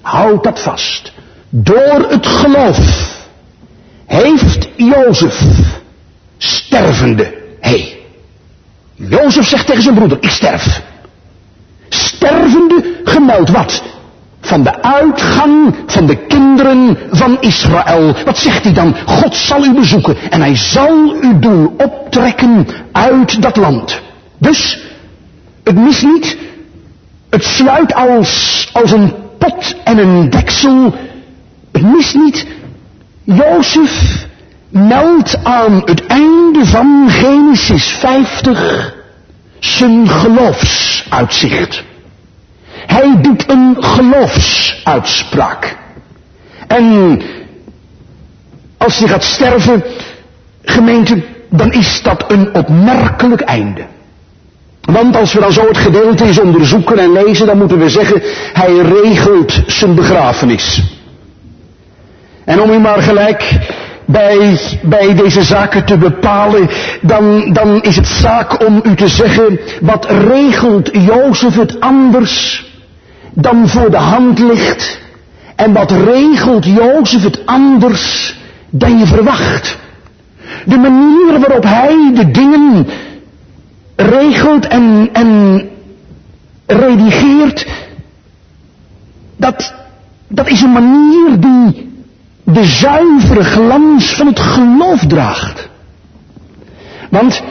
[0.00, 1.12] houd dat vast.
[1.48, 2.78] Door het geloof
[4.06, 5.42] heeft Jozef
[6.36, 7.24] stervende.
[7.60, 8.00] Hé, hey,
[8.94, 10.82] Jozef zegt tegen zijn broeder, ik sterf.
[11.88, 13.82] Stervende gemeld wat?
[14.46, 18.14] Van de uitgang van de kinderen van Israël.
[18.24, 18.96] Wat zegt hij dan?
[19.06, 24.00] God zal u bezoeken en hij zal u doen optrekken uit dat land.
[24.38, 24.78] Dus,
[25.64, 26.36] het mis niet,
[27.30, 30.94] het sluit als, als een pot en een deksel.
[31.72, 32.46] Het mis niet,
[33.24, 34.26] Jozef
[34.68, 38.94] meldt aan het einde van Genesis 50
[39.58, 41.82] zijn geloofsuitzicht.
[42.86, 45.76] Hij doet een geloofsuitspraak.
[46.66, 47.20] En
[48.76, 49.84] als hij gaat sterven,
[50.62, 53.86] gemeente, dan is dat een opmerkelijk einde.
[54.80, 58.22] Want als we dan zo het gedeelte eens onderzoeken en lezen, dan moeten we zeggen,
[58.52, 60.82] hij regelt zijn begrafenis.
[62.44, 63.58] En om u maar gelijk
[64.04, 66.68] bij, bij deze zaken te bepalen,
[67.00, 72.64] dan, dan is het zaak om u te zeggen, wat regelt Jozef het anders
[73.36, 75.00] dan voor de hand ligt?
[75.56, 78.36] En wat regelt Jozef het anders
[78.70, 79.78] dan je verwacht?
[80.64, 82.86] De manier waarop hij de dingen
[83.96, 85.60] regelt en, en
[86.66, 87.66] redigeert,
[89.36, 89.74] dat,
[90.28, 91.90] dat is een manier die
[92.44, 95.68] de zuivere glans van het geloof draagt.
[97.10, 97.42] Want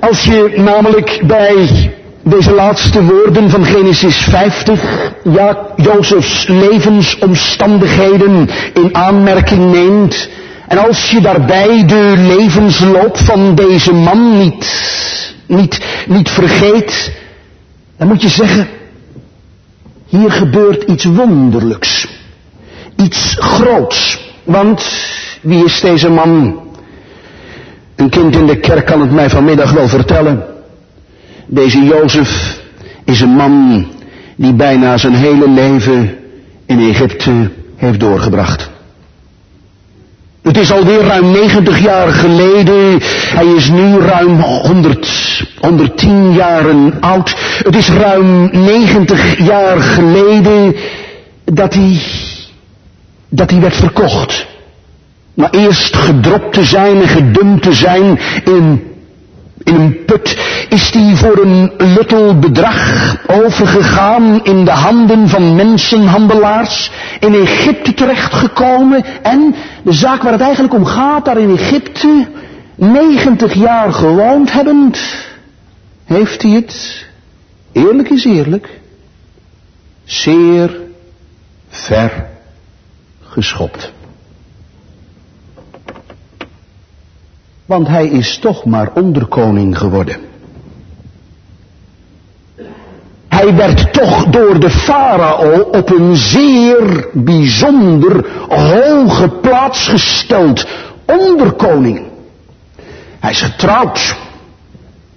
[0.00, 1.94] als je namelijk bij
[2.28, 10.28] deze laatste woorden van Genesis 50, ja, Jozefs levensomstandigheden in aanmerking neemt,
[10.68, 14.66] en als je daarbij de levensloop van deze man niet,
[15.46, 17.12] niet, niet vergeet,
[17.96, 18.68] dan moet je zeggen,
[20.06, 22.08] hier gebeurt iets wonderlijks.
[22.96, 24.20] Iets groots.
[24.44, 24.84] Want
[25.40, 26.60] wie is deze man?
[27.96, 30.55] Een kind in de kerk kan het mij vanmiddag wel vertellen.
[31.46, 32.60] Deze Jozef
[33.04, 33.86] is een man
[34.36, 36.16] die bijna zijn hele leven
[36.66, 38.70] in Egypte heeft doorgebracht.
[40.42, 42.98] Het is alweer ruim 90 jaar geleden.
[43.10, 47.34] Hij is nu ruim 100, 110 jaren oud.
[47.62, 50.76] Het is ruim 90 jaar geleden
[51.44, 52.00] dat hij,
[53.28, 54.46] dat hij werd verkocht.
[55.34, 58.82] Maar eerst gedropt te zijn en gedumpt te zijn in
[59.66, 60.38] in een put
[60.68, 66.90] is die voor een luttel bedrag overgegaan in de handen van mensenhandelaars,
[67.20, 72.26] in Egypte terechtgekomen en de zaak waar het eigenlijk om gaat, daar in Egypte,
[72.74, 75.00] 90 jaar gewoond hebbend,
[76.04, 77.06] heeft hij het,
[77.72, 78.80] eerlijk is eerlijk,
[80.04, 80.76] zeer
[81.68, 82.26] ver
[83.22, 83.92] geschopt.
[87.66, 90.16] Want hij is toch maar onderkoning geworden.
[93.28, 100.66] Hij werd toch door de farao op een zeer bijzonder hoge plaats gesteld.
[101.06, 102.02] Onderkoning.
[103.20, 104.16] Hij is getrouwd.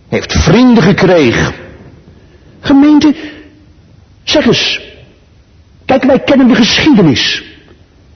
[0.07, 1.53] Heeft vrienden gekregen.
[2.59, 3.15] Gemeente,
[4.23, 4.81] zeg eens.
[5.85, 7.43] Kijk, wij kennen de geschiedenis.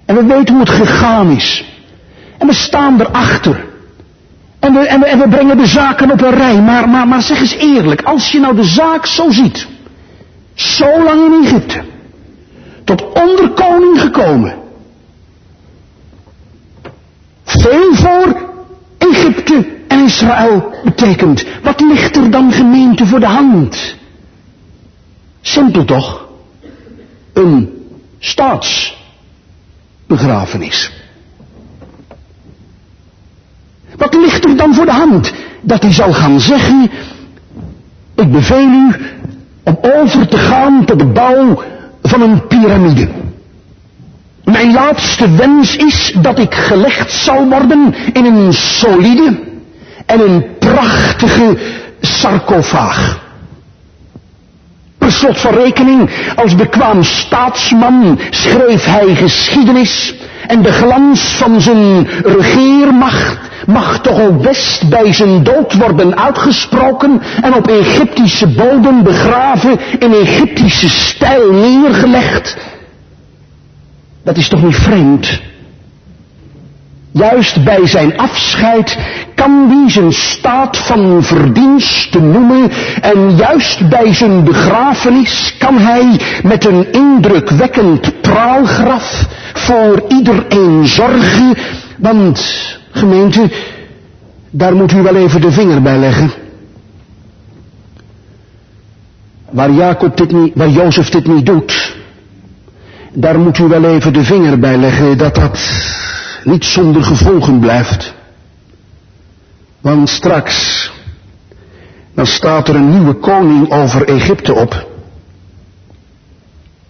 [0.06, 1.66] En we weten hoe het gegaan is.
[2.38, 3.66] En we staan erachter.
[4.64, 6.62] En we, en, we, en we brengen de zaken op een rij.
[6.62, 9.68] Maar, maar, maar zeg eens eerlijk, als je nou de zaak zo ziet.
[10.54, 11.84] Zo lang in Egypte.
[12.84, 14.56] Tot onderkoning gekomen.
[17.44, 18.52] Veel voor
[18.98, 21.46] Egypte en Israël betekent.
[21.64, 23.96] Wat ligt er dan gemeente voor de hand?
[25.42, 26.28] Simpel toch?
[27.34, 27.88] Een
[28.20, 31.03] staatsbegrafenis.
[34.04, 35.34] Wat ligt er dan voor de hand?
[35.62, 36.92] Dat hij zal gaan zeggen,
[38.16, 38.96] ik beveel u
[39.64, 41.64] om over te gaan tot de bouw
[42.02, 43.08] van een piramide.
[44.44, 49.40] Mijn laatste wens is dat ik gelegd zal worden in een solide
[50.06, 51.58] en een prachtige
[52.02, 53.22] sarcofaag.
[54.98, 60.16] Per slot van rekening, als bekwaam staatsman schreef hij geschiedenis
[60.48, 63.38] en de glans van zijn regeermacht
[63.68, 70.14] mag toch ook best bij zijn dood worden uitgesproken en op Egyptische bodem begraven, in
[70.14, 72.58] Egyptische stijl neergelegd.
[74.24, 75.42] Dat is toch niet vreemd?
[77.14, 78.98] Juist bij zijn afscheid
[79.36, 86.66] kan hij zijn staat van verdienste noemen en juist bij zijn begrafenis kan hij met
[86.66, 91.54] een indrukwekkend praalgraf voor iedereen zorgen,
[91.98, 93.52] want gemeente,
[94.50, 96.32] daar moet u wel even de vinger bij leggen.
[99.50, 101.96] Waar Jacob dit niet, waar Jozef dit niet doet,
[103.14, 105.60] daar moet u wel even de vinger bij leggen dat dat
[106.46, 108.14] niet zonder gevolgen blijft.
[109.82, 110.92] Want straks,
[112.14, 114.88] dan staat er een nieuwe koning over Egypte op.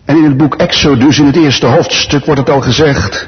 [0.06, 3.28] En in het boek Exodus, in het eerste hoofdstuk, wordt het al gezegd.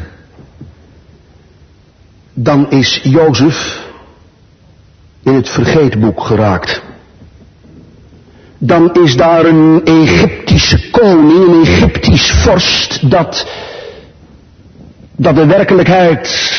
[2.33, 3.83] Dan is Jozef
[5.23, 6.81] in het vergeetboek geraakt.
[8.57, 13.47] Dan is daar een Egyptische koning, een Egyptisch vorst, dat,
[15.17, 16.53] dat de werkelijkheid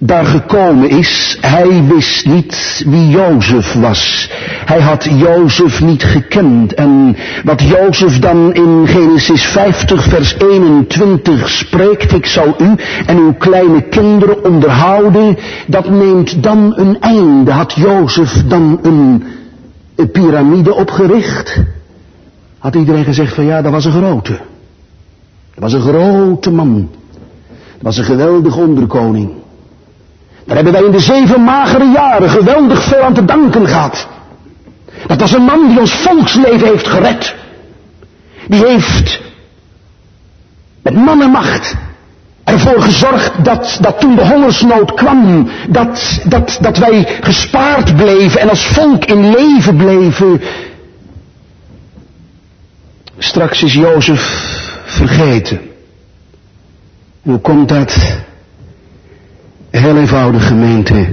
[0.00, 4.30] daar gekomen is, hij wist niet wie Jozef was.
[4.64, 6.74] Hij had Jozef niet gekend.
[6.74, 12.74] En wat Jozef dan in Genesis 50 vers 21 spreekt, ik zal u
[13.06, 17.50] en uw kleine kinderen onderhouden, dat neemt dan een einde.
[17.50, 19.24] Had Jozef dan een,
[19.96, 21.62] een piramide opgericht?
[22.58, 24.38] Had iedereen gezegd van ja, dat was een grote.
[25.54, 26.88] Dat was een grote man.
[27.80, 29.30] Was een geweldig onderkoning.
[30.44, 34.08] Daar hebben wij in de zeven magere jaren geweldig veel aan te danken gehad.
[35.06, 37.34] Dat was een man die ons volksleven heeft gered.
[38.46, 39.20] Die heeft
[40.82, 41.76] met mannenmacht
[42.44, 48.48] ervoor gezorgd dat, dat toen de hongersnood kwam, dat, dat, dat wij gespaard bleven en
[48.48, 50.40] als volk in leven bleven.
[53.18, 54.20] Straks is Jozef
[54.84, 55.60] vergeten.
[57.28, 58.20] Hoe komt dat?
[59.70, 61.06] Heel eenvoudig gemeente.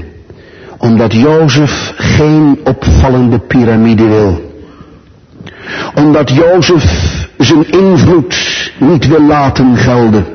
[0.77, 4.51] Omdat Jozef geen opvallende piramide wil.
[5.95, 10.25] Omdat Jozef zijn invloed niet wil laten gelden.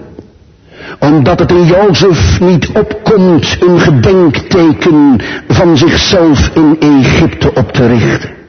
[0.98, 8.39] Omdat het in Jozef niet opkomt een gedenkteken van zichzelf in Egypte op te richten.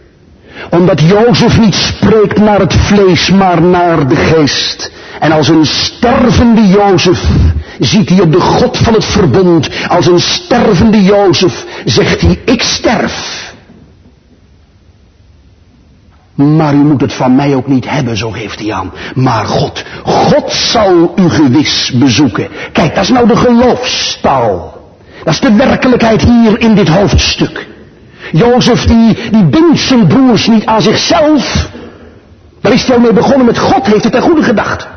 [0.70, 4.92] Omdat Jozef niet spreekt naar het vlees, maar naar de geest.
[5.20, 7.30] En als een stervende Jozef
[7.80, 9.70] ziet hij op de God van het verbond.
[9.88, 13.50] Als een stervende Jozef zegt hij, ik sterf.
[16.36, 18.92] Maar u moet het van mij ook niet hebben, zo geeft hij aan.
[19.16, 22.48] Maar God, God zal u gewis bezoeken.
[22.72, 24.80] Kijk, dat is nou de geloofstaal.
[25.24, 27.68] Dat is de werkelijkheid hier in dit hoofdstuk.
[28.32, 31.70] Jozef die, die bindt zijn broers niet aan zichzelf.
[32.62, 34.88] Daar is hij al mee begonnen met God heeft het ten goede gedacht.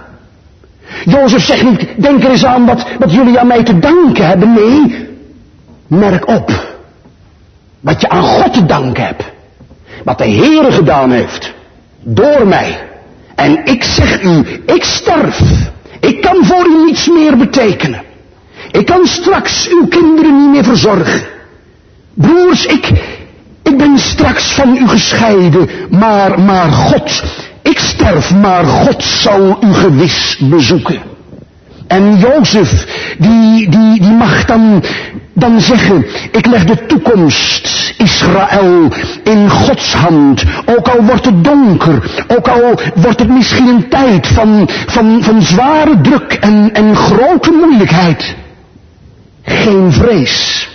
[1.04, 4.52] Jozef zegt niet, denk er eens aan wat, wat jullie aan mij te danken hebben.
[4.52, 5.08] Nee,
[5.86, 6.74] merk op
[7.80, 9.24] wat je aan God te danken hebt.
[10.04, 11.52] Wat de Heere gedaan heeft.
[12.02, 12.78] Door mij.
[13.34, 15.40] En ik zeg u, ik sterf.
[16.00, 18.02] Ik kan voor u niets meer betekenen.
[18.70, 21.22] Ik kan straks uw kinderen niet meer verzorgen.
[22.14, 22.92] Broers, ik,
[23.64, 27.22] ik ben straks van u gescheiden, maar, maar God,
[27.62, 30.98] ik sterf, maar God zal u gewis bezoeken.
[31.86, 32.86] En Jozef,
[33.18, 34.82] die, die, die mag dan,
[35.32, 38.88] dan zeggen, ik leg de toekomst Israël
[39.24, 40.44] in Gods hand.
[40.64, 45.42] Ook al wordt het donker, ook al wordt het misschien een tijd van, van, van
[45.42, 48.34] zware druk en, en grote moeilijkheid.
[49.42, 50.68] Geen vrees.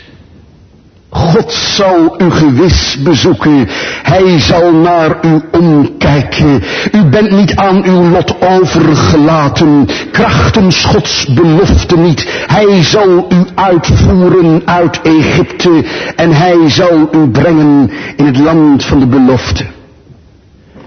[1.19, 3.67] God zal u gewis bezoeken.
[4.03, 6.63] Hij zal naar u omkijken.
[6.91, 9.87] U bent niet aan uw lot overgelaten.
[10.11, 12.43] Krachtens Gods belofte niet.
[12.47, 15.83] Hij zal u uitvoeren uit Egypte.
[16.15, 19.65] En hij zal u brengen in het land van de belofte.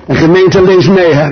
[0.06, 1.30] En gemeente, lees mee, hè.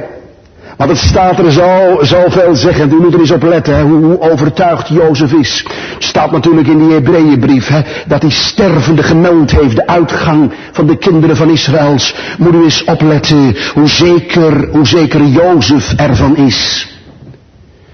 [0.81, 2.93] Want het staat er zo, zoveel zeggen.
[2.93, 5.65] U moet er eens op letten hoe overtuigd Jozef is.
[5.95, 7.73] Het staat natuurlijk in die Hebreeënbrief
[8.07, 9.77] dat hij stervende gemeld heeft.
[9.77, 12.15] De uitgang van de kinderen van Israëls.
[12.39, 16.89] Moet u eens opletten hoe zeker, hoe zeker Jozef ervan is.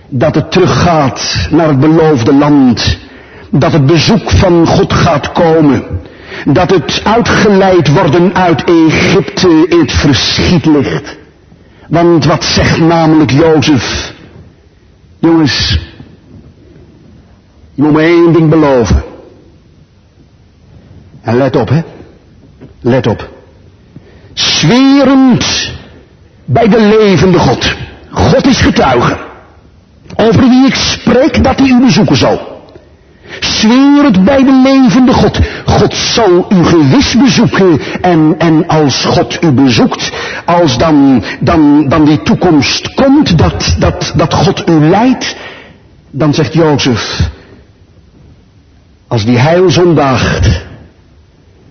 [0.09, 2.99] Dat het teruggaat naar het beloofde land.
[3.51, 5.85] Dat het bezoek van God gaat komen.
[6.45, 11.25] Dat het uitgeleid worden uit Egypte in het verschiet ligt.
[11.89, 14.15] Want wat zegt namelijk Jozef?
[15.19, 15.79] Jongens,
[17.75, 19.05] je moet me één ding beloven.
[21.23, 21.83] En let op, hè.
[22.81, 23.29] Let op.
[24.33, 25.73] Zwerend
[26.45, 27.75] bij de levende God.
[28.11, 29.17] God is getuige.
[30.17, 32.56] Over wie ik spreek dat hij u bezoeken zal.
[33.41, 35.39] Zweer het bij de levende God.
[35.65, 37.81] God zal u gewis bezoeken.
[38.01, 40.13] En, en als God u bezoekt,
[40.45, 45.37] als dan, dan, dan die toekomst komt, dat, dat, dat God u leidt,
[46.11, 47.31] dan zegt Jozef,
[49.09, 50.66] als die heil zondaagt,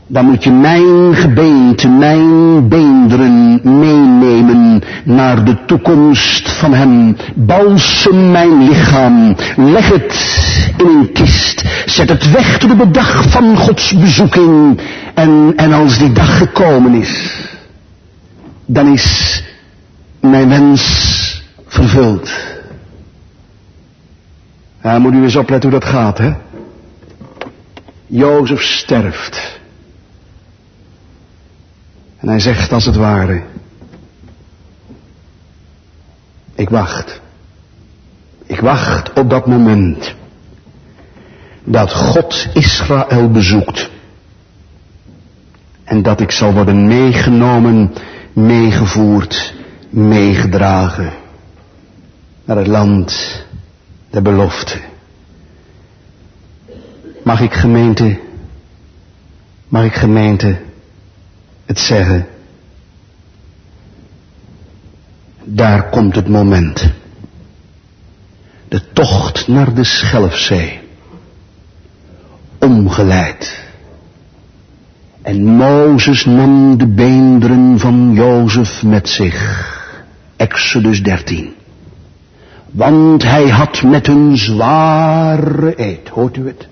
[0.07, 7.15] dan moet je mijn gebeente, mijn beenderen meenemen naar de toekomst van hem.
[7.35, 10.13] Balsem mijn lichaam, leg het
[10.77, 14.79] in een kist, zet het weg tot de dag van Gods bezoeking.
[15.13, 17.41] En, en als die dag gekomen is,
[18.65, 19.43] dan is
[20.19, 22.31] mijn wens vervuld.
[24.83, 26.33] Ja, moet u eens opletten hoe dat gaat, hè?
[28.07, 29.54] Jozef sterft.
[32.25, 33.43] En hij zegt als het ware,
[36.55, 37.21] ik wacht.
[38.45, 40.15] Ik wacht op dat moment
[41.63, 43.89] dat God Israël bezoekt.
[45.83, 47.93] En dat ik zal worden meegenomen,
[48.33, 49.53] meegevoerd,
[49.89, 51.13] meegedragen
[52.45, 53.43] naar het land
[54.09, 54.79] der belofte.
[57.23, 58.19] Mag ik gemeente,
[59.67, 60.64] mag ik gemeente
[61.65, 62.27] het zeggen?
[65.43, 66.91] Daar komt het moment.
[68.67, 70.79] De tocht naar de Schelfzee.
[72.59, 73.63] Omgeleid.
[75.21, 79.73] En Mozes nam de beenderen van Jozef met zich.
[80.35, 81.53] Exodus 13.
[82.71, 86.67] Want hij had met een zware eed, hoort u het?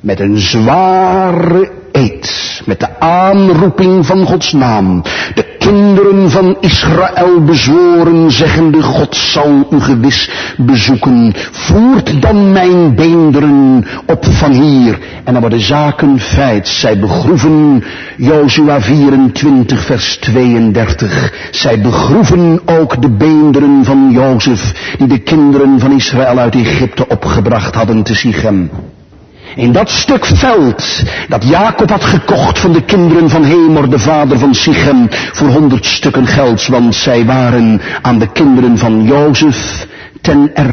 [0.00, 5.02] Met een zware eed, met de aanroeping van Gods naam,
[5.34, 11.32] de kinderen van Israël bezworen, zeggende, God zal u gewis bezoeken.
[11.50, 14.98] Voert dan mijn beenderen op van hier.
[15.24, 16.68] En dan worden zaken feit.
[16.68, 17.84] Zij begroeven,
[18.16, 21.32] Jozua 24 vers 32.
[21.50, 27.74] Zij begroeven ook de beenderen van Jozef, die de kinderen van Israël uit Egypte opgebracht
[27.74, 28.70] hadden te Sichem.
[29.56, 34.38] In dat stuk veld dat Jacob had gekocht van de kinderen van Hemor, de vader
[34.38, 39.86] van Sichem, voor honderd stukken gelds, want zij waren aan de kinderen van Jozef
[40.20, 40.72] ten er.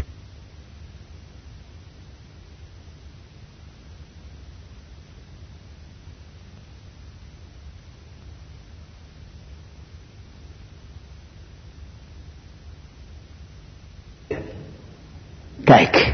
[15.64, 16.12] Kijk,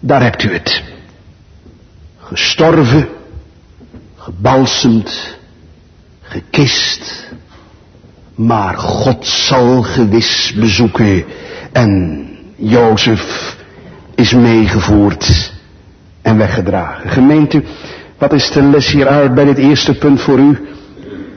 [0.00, 0.98] daar hebt u het
[2.32, 3.08] gestorven,
[4.16, 5.38] gebalsemd,
[6.22, 7.28] gekist.
[8.34, 11.24] Maar God zal gewis bezoeken
[11.72, 13.56] en Jozef
[14.14, 15.52] is meegevoerd
[16.22, 17.10] en weggedragen.
[17.10, 17.62] Gemeente,
[18.18, 20.68] wat is de les hieruit bij dit eerste punt voor u,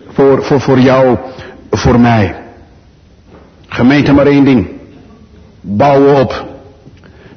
[0.08, 1.18] voor, voor, voor jou,
[1.72, 2.36] voor mij?
[3.68, 4.68] Gemeente maar één ding.
[5.62, 6.46] Bouwen op.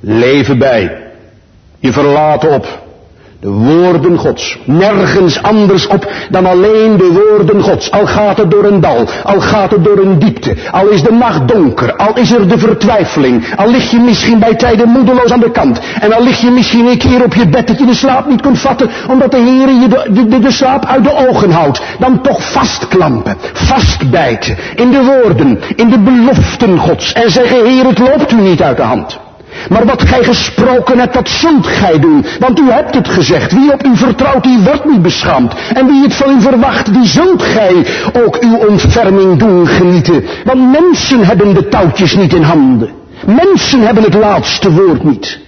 [0.01, 1.03] Leven bij.
[1.79, 2.86] Je verlaten op.
[3.47, 4.59] De woorden Gods.
[4.65, 7.91] Nergens anders op dan alleen de woorden Gods.
[7.91, 11.13] Al gaat het door een dal, al gaat het door een diepte, al is de
[11.13, 15.41] nacht donker, al is er de vertwijfeling, al lig je misschien bij tijden moedeloos aan
[15.41, 17.95] de kant, en al lig je misschien een keer op je bed dat je de
[17.95, 21.51] slaap niet kunt vatten, omdat de Heer je de, de, de slaap uit de ogen
[21.51, 27.87] houdt, dan toch vastklampen, vastbijten in de woorden, in de beloften Gods, en zeggen, Heer,
[27.87, 29.25] het loopt u niet uit de hand.
[29.69, 32.27] Maar wat gij gesproken hebt, dat zult gij doen.
[32.39, 33.53] Want u hebt het gezegd.
[33.53, 35.55] Wie op u vertrouwt, die wordt niet beschaamd.
[35.75, 37.87] En wie het van u verwacht, die zult gij
[38.25, 40.25] ook uw ontferming doen genieten.
[40.45, 42.91] Want mensen hebben de touwtjes niet in handen.
[43.27, 45.39] Mensen hebben het laatste woord niet.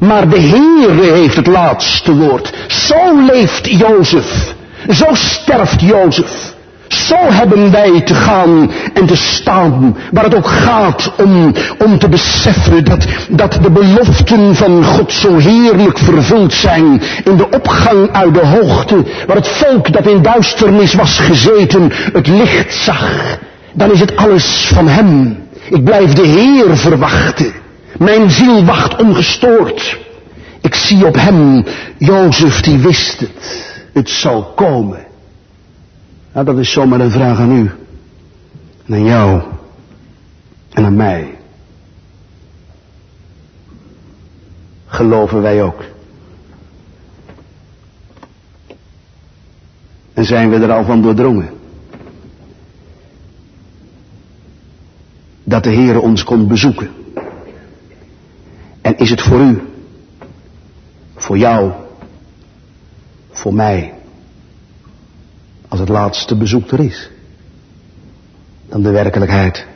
[0.00, 2.52] Maar de Heere heeft het laatste woord.
[2.66, 4.54] Zo leeft Jozef.
[4.88, 6.56] Zo sterft Jozef.
[6.88, 11.52] Zo hebben wij te gaan en te staan, waar het ook gaat om,
[11.84, 17.48] om te beseffen dat, dat de beloften van God zo heerlijk vervuld zijn in de
[17.50, 23.38] opgang uit de hoogte, waar het volk dat in duisternis was gezeten het licht zag.
[23.72, 25.38] Dan is het alles van Hem.
[25.70, 27.52] Ik blijf de Heer verwachten.
[27.98, 29.98] Mijn ziel wacht ongestoord.
[30.60, 31.64] Ik zie op Hem,
[31.98, 33.66] Jozef die wist het.
[33.92, 35.07] Het zal komen.
[36.32, 37.70] Nou, dat is zomaar een vraag aan u.
[38.86, 39.42] En aan jou.
[40.70, 41.38] En aan mij.
[44.86, 45.82] Geloven wij ook.
[50.14, 51.48] En zijn we er al van doordrongen?
[55.44, 56.90] Dat de Heere ons komt bezoeken.
[58.80, 59.62] En is het voor u,
[61.14, 61.72] voor jou,
[63.30, 63.97] voor mij,
[65.78, 67.10] als het laatste bezoek er is,
[68.68, 69.66] dan de werkelijkheid.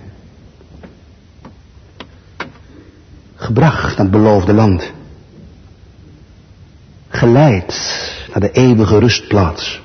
[3.35, 4.93] Gebracht naar het beloofde land.
[7.09, 7.75] Geleid
[8.31, 9.83] naar de eeuwige rustplaats.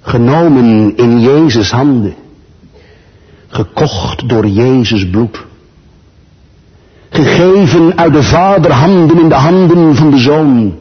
[0.00, 2.14] Genomen in Jezus handen.
[3.48, 5.44] Gekocht door Jezus bloed.
[7.08, 10.78] Gegeven uit de vader handen in de handen van de zoon.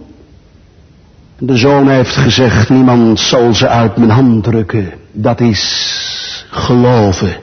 [1.39, 4.91] De zoon heeft gezegd, niemand zal ze uit mijn hand drukken.
[5.11, 7.35] Dat is geloven.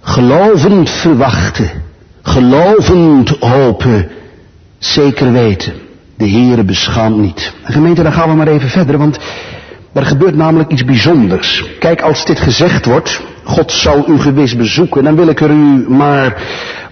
[0.00, 1.70] Gelovend verwachten.
[2.22, 4.08] Gelovend hopen.
[4.78, 5.72] Zeker weten.
[6.16, 7.52] De Heere beschaamt niet.
[7.64, 9.18] En gemeente, dan gaan we maar even verder, want
[9.92, 11.64] er gebeurt namelijk iets bijzonders.
[11.78, 15.90] Kijk, als dit gezegd wordt, God zal u gewis bezoeken, dan wil ik er u
[15.90, 16.42] maar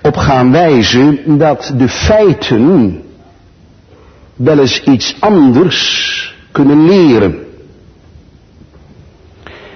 [0.03, 3.03] op gaan wijzen dat de feiten
[4.37, 7.43] wel eens iets anders kunnen leren.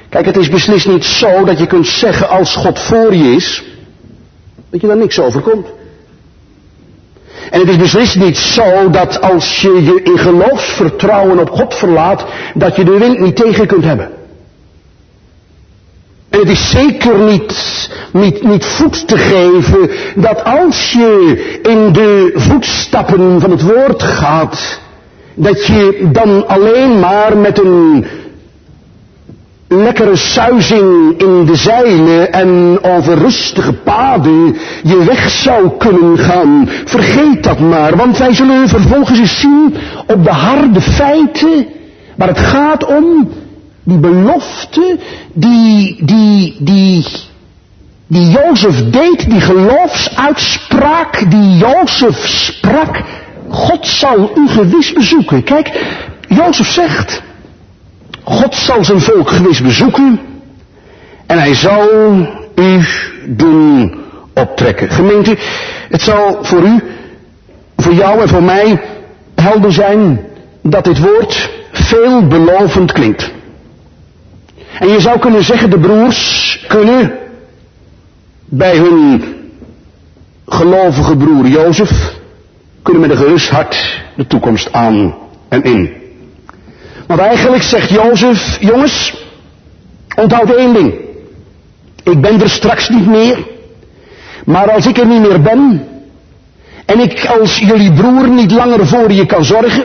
[0.08, 3.64] Kijk, het is beslist niet zo dat je kunt zeggen als God voor je is,
[4.70, 5.66] dat je daar niks overkomt.
[7.50, 12.24] En het is beslist niet zo dat als je je in geloofsvertrouwen op God verlaat,
[12.54, 14.17] dat je de wind niet tegen kunt hebben.
[16.38, 23.40] Het is zeker niet, niet, niet voet te geven dat als je in de voetstappen
[23.40, 24.80] van het woord gaat,
[25.34, 28.06] dat je dan alleen maar met een
[29.68, 36.68] lekkere suizing in de zeilen en over rustige paden je weg zou kunnen gaan.
[36.84, 39.74] Vergeet dat maar, want wij zullen vervolgens eens zien
[40.06, 41.66] op de harde feiten
[42.16, 43.28] waar het gaat om
[43.88, 44.98] die belofte
[45.32, 47.04] die, die, die,
[48.06, 53.00] die Jozef deed, die geloofsuitspraak die Jozef sprak.
[53.48, 55.44] God zal u gewis bezoeken.
[55.44, 55.70] Kijk,
[56.28, 57.22] Jozef zegt,
[58.24, 60.20] God zal zijn volk gewis bezoeken
[61.26, 61.92] en hij zal
[62.54, 62.84] u
[63.26, 64.00] doen
[64.34, 64.90] optrekken.
[64.90, 65.36] Gemeente,
[65.88, 66.82] het zal voor u,
[67.76, 68.80] voor jou en voor mij
[69.34, 70.20] helder zijn
[70.62, 73.36] dat dit woord veelbelovend klinkt.
[74.78, 77.18] En je zou kunnen zeggen, de broers kunnen
[78.44, 79.24] bij hun
[80.46, 82.16] gelovige broer Jozef,
[82.82, 85.14] kunnen met een gerust hart de toekomst aan
[85.48, 85.92] en in.
[87.06, 89.24] Want eigenlijk zegt Jozef, jongens,
[90.16, 90.94] onthoud één ding.
[92.02, 93.38] Ik ben er straks niet meer.
[94.44, 95.88] Maar als ik er niet meer ben,
[96.84, 99.84] en ik als jullie broer niet langer voor je kan zorgen,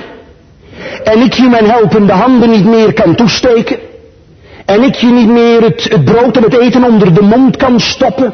[1.03, 3.77] en ik je mijn helpende handen niet meer kan toesteken,
[4.65, 8.33] en ik je niet meer het, brood en het eten onder de mond kan stoppen,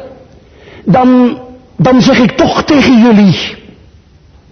[0.85, 1.39] dan,
[1.77, 3.55] dan zeg ik toch tegen jullie,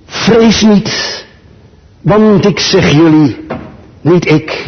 [0.05, 1.25] vrees niet,
[2.01, 3.45] want ik zeg jullie,
[4.01, 4.65] niet ik,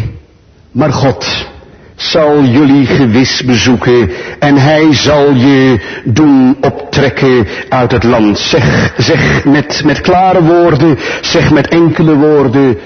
[0.72, 1.48] maar God
[1.96, 8.40] zal jullie gewis bezoeken en hij zal je doen optrekken uit het land.
[8.40, 12.78] Zeg, zeg met, met klare woorden, zeg met enkele woorden,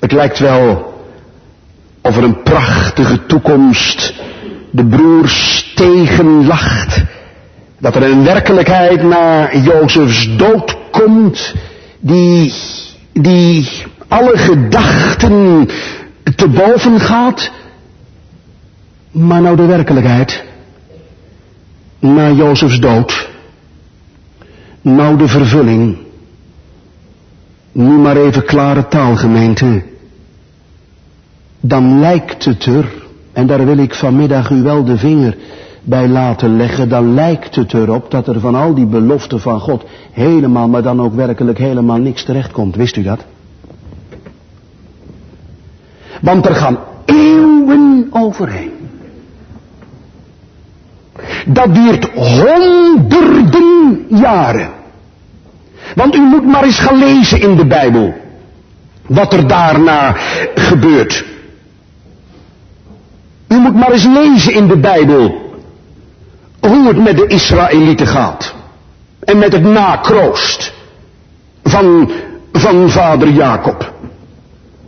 [0.00, 0.89] het lijkt wel
[2.02, 4.14] of er een prachtige toekomst
[4.70, 7.02] de broers tegenlacht.
[7.78, 11.54] Dat er een werkelijkheid na Jozefs dood komt
[12.00, 12.52] die,
[13.12, 13.68] die
[14.08, 15.68] alle gedachten
[16.36, 17.50] te boven gaat.
[19.10, 20.44] Maar nou de werkelijkheid.
[21.98, 23.28] Na Jozefs dood.
[24.82, 25.96] Nou de vervulling.
[27.72, 29.82] Nu maar even klare taalgemeente
[31.60, 32.92] dan lijkt het er,
[33.32, 35.36] en daar wil ik vanmiddag u wel de vinger
[35.82, 39.84] bij laten leggen, dan lijkt het erop dat er van al die beloften van God
[40.12, 42.76] helemaal, maar dan ook werkelijk helemaal niks terechtkomt.
[42.76, 43.24] Wist u dat?
[46.20, 48.70] Want er gaan eeuwen overheen.
[51.46, 54.70] Dat duurt honderden jaren.
[55.94, 58.14] Want u moet maar eens gaan lezen in de Bijbel.
[59.06, 60.12] Wat er daarna
[60.54, 61.24] gebeurt.
[63.52, 65.50] U moet maar eens lezen in de Bijbel
[66.60, 68.54] hoe het met de Israëlieten gaat.
[69.24, 70.72] En met het nakroost
[71.62, 72.10] van,
[72.52, 73.92] van vader Jacob.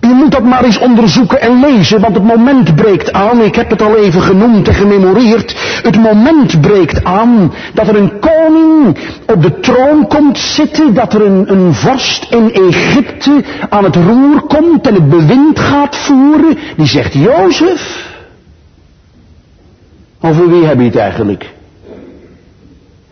[0.01, 3.71] U moet dat maar eens onderzoeken en lezen, want het moment breekt aan, ik heb
[3.71, 8.97] het al even genoemd en gememoreerd, het moment breekt aan dat er een koning
[9.27, 14.41] op de troon komt zitten, dat er een, een vorst in Egypte aan het roer
[14.41, 18.12] komt en het bewind gaat voeren, die zegt, Jozef,
[20.23, 21.51] over wie heb je het eigenlijk?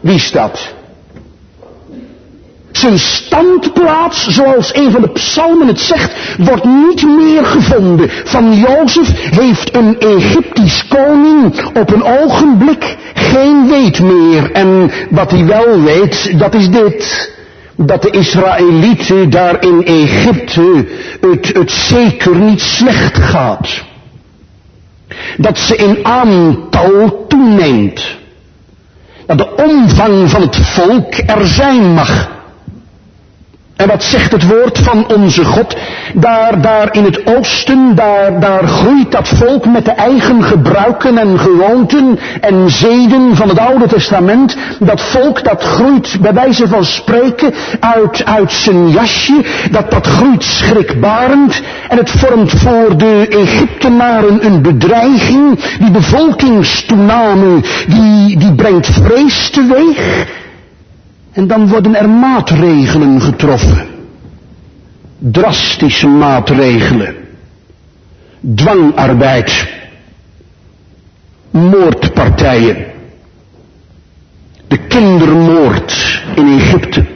[0.00, 0.74] Wie is dat?
[2.72, 8.10] Zijn standplaats, zoals een van de psalmen het zegt, wordt niet meer gevonden.
[8.24, 14.52] Van Jozef heeft een Egyptisch koning op een ogenblik geen weet meer.
[14.52, 17.38] En wat hij wel weet, dat is dit.
[17.76, 20.86] dat de Israëlieten daar in Egypte
[21.20, 23.89] het, het zeker niet slecht gaat.
[25.36, 28.18] Dat ze in aantal toeneemt.
[29.26, 32.39] Dat de omvang van het volk er zijn mag.
[33.80, 35.76] En wat zegt het woord van onze God?
[36.14, 41.38] Daar, daar in het oosten, daar, daar groeit dat volk met de eigen gebruiken en
[41.38, 44.56] gewoonten en zeden van het Oude Testament.
[44.78, 49.44] Dat volk dat groeit bij wijze van spreken uit, uit zijn jasje.
[49.70, 51.62] Dat, dat groeit schrikbarend.
[51.88, 55.58] En het vormt voor de Egyptenaren een bedreiging.
[55.78, 60.28] Die bevolkingstoename, die, die brengt vrees teweeg.
[61.32, 63.88] En dan worden er maatregelen getroffen.
[65.18, 67.14] Drastische maatregelen.
[68.40, 69.68] Dwangarbeid.
[71.50, 72.86] Moordpartijen.
[74.68, 77.06] De kindermoord in Egypte.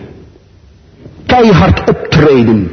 [1.27, 2.71] Keihard optreden.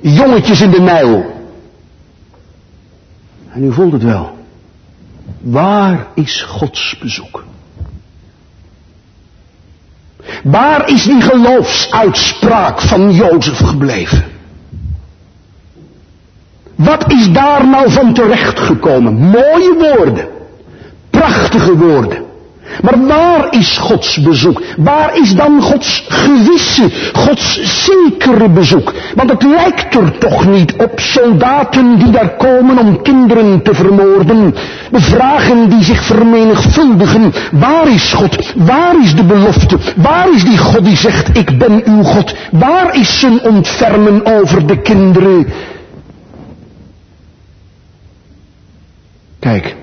[0.00, 1.36] Jongetjes in de Nijl.
[3.52, 4.38] En u voelt het wel.
[5.40, 7.44] Waar is Gods bezoek?
[10.42, 14.24] Waar is die geloofsuitspraak van Jozef gebleven?
[16.74, 19.14] Wat is daar nou van terechtgekomen?
[19.14, 20.28] Mooie woorden.
[21.10, 22.27] Prachtige woorden.
[22.82, 24.62] Maar waar is Gods bezoek?
[24.76, 28.92] Waar is dan Gods gewisse, Gods zekere bezoek?
[29.14, 34.54] Want het lijkt er toch niet op soldaten die daar komen om kinderen te vermoorden.
[34.90, 37.32] De vragen die zich vermenigvuldigen.
[37.52, 38.52] Waar is God?
[38.56, 39.78] Waar is de belofte?
[39.96, 42.34] Waar is die God die zegt, ik ben uw God?
[42.50, 45.46] Waar is zijn ontfermen over de kinderen?
[49.38, 49.77] Kijk.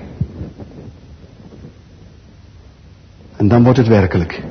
[3.36, 4.42] En dan wordt het werkelijk.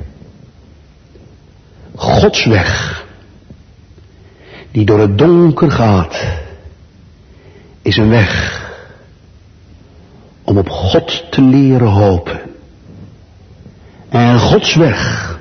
[1.94, 3.04] Gods weg,
[4.70, 6.26] die door het donker gaat,
[7.82, 8.64] is een weg
[10.42, 12.40] om op God te leren hopen.
[14.08, 15.38] En Gods weg,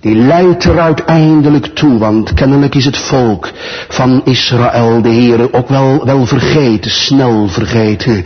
[0.00, 3.50] die leidt er uiteindelijk toe, want kennelijk is het volk
[3.88, 8.24] van Israël, de Heere, ook wel, wel vergeten, snel vergeten.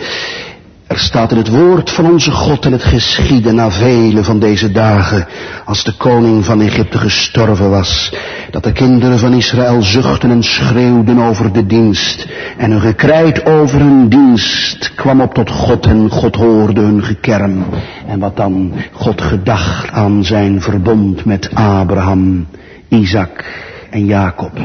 [0.86, 4.72] Er staat in het woord van onze God en het geschieden na vele van deze
[4.72, 5.26] dagen,
[5.64, 8.12] als de koning van Egypte gestorven was,
[8.50, 13.78] dat de kinderen van Israël zuchten en schreeuwden over de dienst, en hun gekrijt over
[13.78, 17.64] hun dienst kwam op tot God en God hoorde hun gekerm.
[18.06, 18.72] En wat dan?
[18.92, 22.46] God gedacht aan zijn verbond met Abraham,
[22.88, 23.44] Isaac
[23.90, 24.58] en Jacob.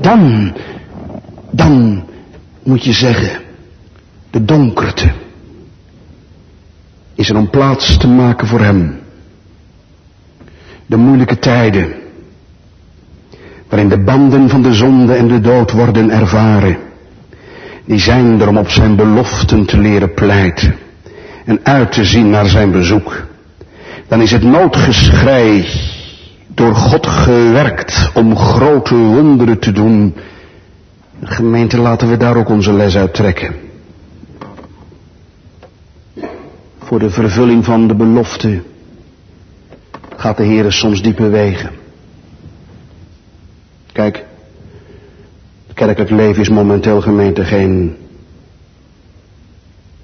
[0.00, 0.52] Dan,
[1.50, 2.02] dan
[2.62, 3.46] moet je zeggen,
[4.30, 5.12] de donkerte
[7.14, 8.98] is er om plaats te maken voor hem.
[10.86, 11.92] De moeilijke tijden,
[13.68, 16.76] waarin de banden van de zonde en de dood worden ervaren,
[17.84, 20.74] die zijn er om op zijn beloften te leren pleiten
[21.44, 23.26] en uit te zien naar zijn bezoek.
[24.08, 25.66] Dan is het noodgeschrei
[26.46, 30.14] door God gewerkt om grote wonderen te doen.
[31.22, 33.67] Gemeente, laten we daar ook onze les uit trekken.
[36.88, 38.62] Voor de vervulling van de belofte
[40.16, 41.70] gaat de Heer soms diep bewegen.
[43.92, 44.24] Kijk,
[45.66, 47.96] het kerkelijk leven is momenteel gemeente geen,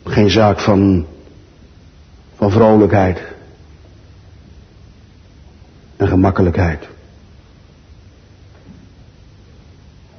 [0.05, 1.07] geen zaak van,
[2.37, 3.23] van vrolijkheid
[5.97, 6.89] en gemakkelijkheid.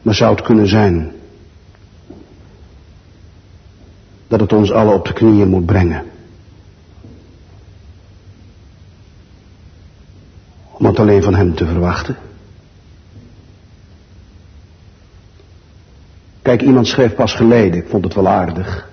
[0.01, 1.11] Maar zou het kunnen zijn
[4.27, 6.13] dat het ons alle op de knieën moet brengen?
[10.77, 12.15] Om het alleen van hem te verwachten.
[16.41, 18.89] Kijk, iemand schreef pas geleden, ik vond het wel aardig.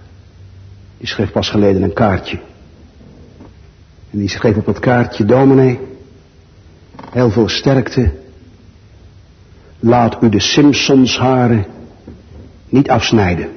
[0.99, 2.41] Die schreef pas geleden een kaartje.
[4.11, 5.81] En die schreef op dat kaartje, dominee,
[7.11, 8.13] heel veel sterkte.
[9.79, 11.67] Laat u de Simpsons haren
[12.69, 13.49] niet afsnijden.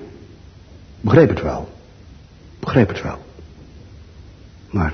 [1.02, 1.70] Begreep het wel.
[2.60, 3.18] Begreep het wel.
[4.70, 4.94] Maar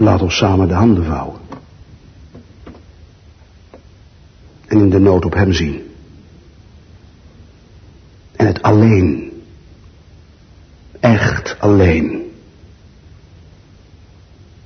[0.00, 1.40] Laat ons samen de handen vouwen.
[4.66, 5.82] En in de nood op hem zien.
[8.32, 9.32] En het alleen.
[11.00, 12.32] Echt alleen.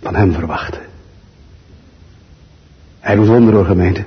[0.01, 0.83] Van hem verwachten.
[3.01, 4.05] Hij doet wonderen, gemeente.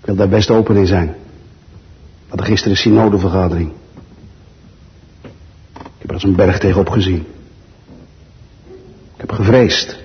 [0.00, 1.06] Ik wil daar best open in zijn.
[1.06, 3.72] We hadden gisteren een synodevergadering.
[5.72, 7.26] Ik heb er als een berg tegenop gezien
[9.26, 9.96] gevreesd.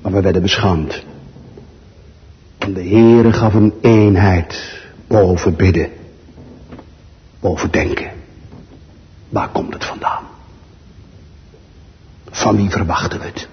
[0.00, 1.02] Maar we werden beschaamd.
[2.58, 5.90] En de Heere gaf een eenheid boven bidden,
[7.40, 8.10] boven denken.
[9.28, 10.24] Waar komt het vandaan?
[12.30, 13.48] Van wie verwachten we het?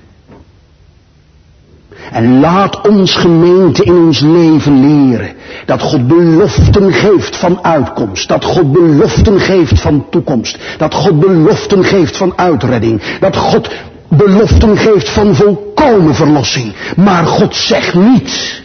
[2.12, 5.34] En laat ons gemeente in ons leven leren
[5.66, 11.84] dat God beloften geeft van uitkomst, dat God beloften geeft van toekomst, dat God beloften
[11.84, 13.70] geeft van uitredding, dat God
[14.08, 16.74] beloften geeft van volkomen verlossing.
[16.96, 18.64] Maar God zegt niet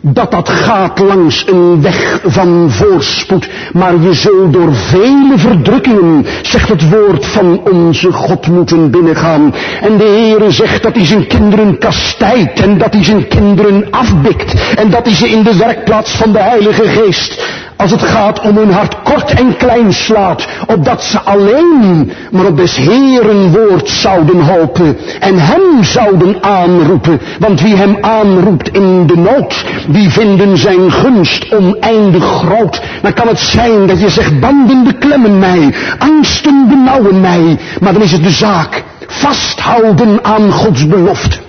[0.00, 6.68] dat dat gaat langs een weg van voorspoed, maar je zult door vele verdrukkingen, zegt
[6.68, 9.54] het woord van onze God, moeten binnengaan.
[9.80, 14.74] En de Heere zegt dat hij zijn kinderen kastijdt en dat hij zijn kinderen afbikt
[14.74, 17.42] en dat hij ze in de werkplaats van de Heilige Geest
[17.78, 22.56] als het gaat om hun hart kort en klein slaat, opdat ze alleen maar op
[22.56, 27.20] des Heeren woord zouden hopen en hem zouden aanroepen.
[27.38, 32.80] Want wie hem aanroept in de nood, die vinden zijn gunst oneindig groot.
[33.02, 38.02] Dan kan het zijn dat je zegt, banden beklemmen mij, angsten benauwen mij, maar dan
[38.02, 41.47] is het de zaak vasthouden aan Gods belofte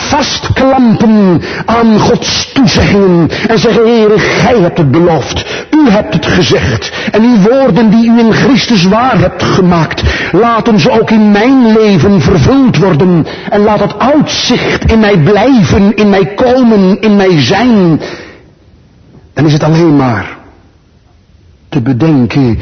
[0.00, 6.92] vastklampen aan Gods toezeggingen en zeggen, Heere, gij hebt het beloofd, u hebt het gezegd
[7.12, 11.72] en uw woorden die u in Christus waar hebt gemaakt, laten ze ook in mijn
[11.72, 17.40] leven vervuld worden en laat het uitzicht in mij blijven, in mij komen, in mij
[17.40, 18.00] zijn.
[19.32, 20.38] Dan is het alleen maar
[21.68, 22.58] te bedenken,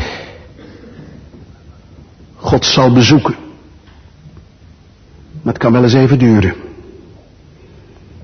[2.36, 3.34] God zal bezoeken.
[5.43, 6.55] Maar het kan wel eens even duren.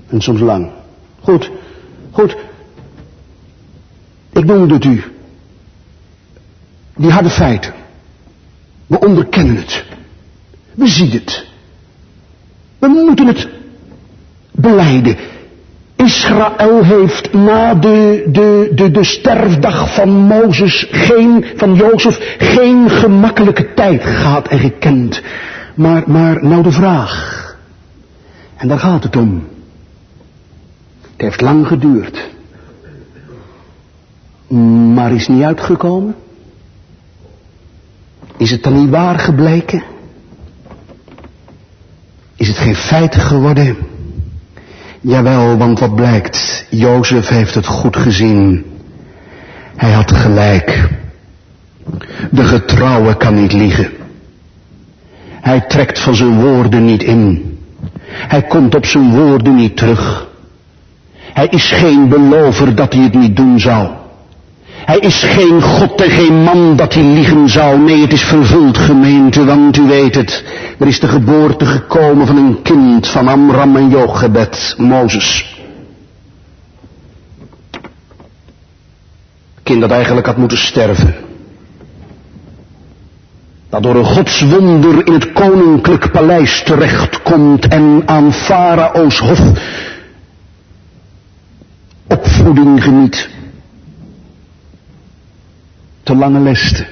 [0.09, 0.69] En soms lang.
[1.21, 1.51] Goed,
[2.11, 2.35] goed.
[4.31, 5.03] Ik noemde het u.
[6.95, 7.73] Die harde feiten.
[8.87, 9.83] We onderkennen het.
[10.73, 11.45] We zien het.
[12.79, 13.47] We moeten het
[14.51, 15.17] beleiden.
[15.95, 23.73] Israël heeft na de, de, de, de sterfdag van Mozes geen, van Jozef, geen gemakkelijke
[23.73, 25.21] tijd gehad en gekend.
[25.75, 27.43] Maar, maar nou de vraag.
[28.55, 29.54] En daar gaat het om.
[31.15, 32.29] Het heeft lang geduurd.
[34.93, 36.15] Maar is niet uitgekomen?
[38.37, 39.83] Is het dan niet waar gebleken?
[42.35, 43.77] Is het geen feit geworden?
[45.01, 46.65] Jawel, want wat blijkt?
[46.69, 48.65] Jozef heeft het goed gezien.
[49.75, 50.89] Hij had gelijk.
[52.31, 53.89] De getrouwe kan niet liegen.
[55.27, 57.57] Hij trekt van zijn woorden niet in.
[58.07, 60.33] Hij komt op zijn woorden niet terug.
[61.35, 63.87] Hij is geen belover dat hij het niet doen zou.
[64.67, 67.79] Hij is geen God en geen man dat hij liegen zou.
[67.79, 70.43] Nee, het is vervuld gemeente, want u weet het.
[70.79, 75.55] Er is de geboorte gekomen van een kind van Amram en Jochebed, Mozes.
[79.63, 81.15] Kind dat eigenlijk had moeten sterven.
[83.69, 89.39] Dat door een godswonder in het koninklijk paleis terechtkomt en aan Farao's hof
[92.45, 93.29] opvoeding geniet.
[96.03, 96.85] Te lange leste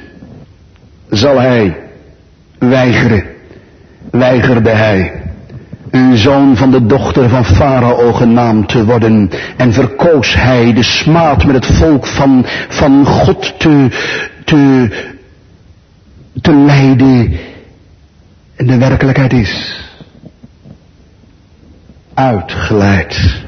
[1.09, 1.77] zal hij
[2.59, 3.23] weigeren,
[4.11, 5.21] weigerde hij
[5.91, 9.29] een zoon van de dochter van Farao genaamd te worden.
[9.57, 13.87] En verkoos hij de smaad met het volk van, van God te,
[14.45, 14.89] te,
[16.41, 17.39] te leiden.
[18.55, 19.81] En de werkelijkheid is
[22.13, 23.43] uitgeleid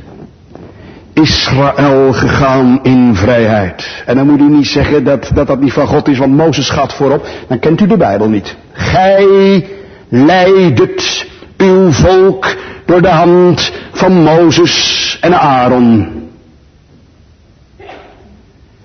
[1.15, 4.03] Israël gegaan in vrijheid.
[4.05, 6.69] En dan moet u niet zeggen dat, dat dat niet van God is, want Mozes
[6.69, 7.27] gaat voorop.
[7.47, 8.55] Dan kent u de Bijbel niet.
[8.71, 9.65] Gij
[10.09, 11.25] leidet
[11.57, 12.55] uw volk
[12.85, 16.23] door de hand van Mozes en Aaron.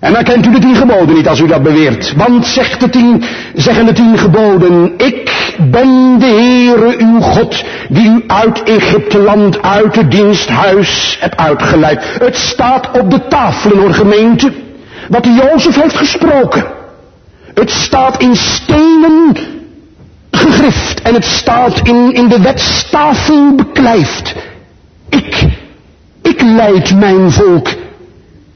[0.00, 2.14] En dan kent u de tien geboden niet als u dat beweert.
[2.16, 3.24] Want zegt de tien,
[3.54, 9.62] zeggen de tien geboden, ik ben de Heere uw God, die u uit Egypte land,
[9.62, 12.04] uit het diensthuis hebt uitgeleid.
[12.18, 14.52] Het staat op de tafel hoor gemeente,
[15.08, 16.64] wat Jozef heeft gesproken.
[17.54, 19.36] Het staat in stenen
[20.30, 24.34] gegrift en het staat in, in de wetstafel beklijft.
[25.08, 25.44] Ik,
[26.22, 27.68] ik leid mijn volk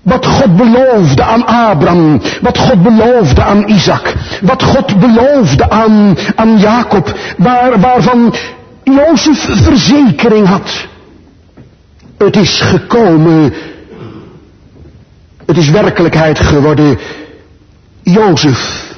[0.05, 6.59] wat God beloofde aan Abraham, wat God beloofde aan Isaac, wat God beloofde aan, aan
[6.59, 8.35] Jacob, waar, waarvan
[8.83, 10.87] Jozef verzekering had.
[12.19, 13.53] Het is gekomen,
[15.47, 16.99] het is werkelijkheid geworden,
[18.03, 18.93] Jozef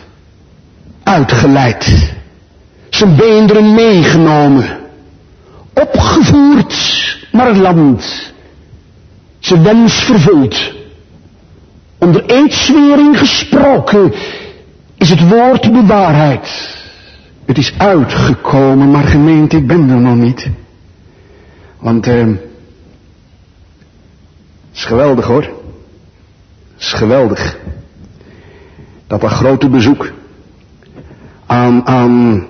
[1.03, 2.15] uitgeleid.
[2.91, 4.78] Zijn beenderen meegenomen,
[5.74, 6.74] opgevoerd
[7.33, 8.33] naar het land,
[9.39, 10.76] zijn wens vervuld.
[11.98, 14.12] Onder eedswering gesproken
[14.97, 16.74] is het woord bewaarheid.
[17.44, 20.51] Het is uitgekomen, maar gemeente, ik ben er nog niet.
[21.78, 22.39] Want eh, het
[24.73, 25.43] is geweldig hoor.
[25.43, 25.52] Het
[26.78, 27.56] is geweldig.
[29.06, 30.12] Dat dat grote bezoek
[31.47, 32.47] aan, aan,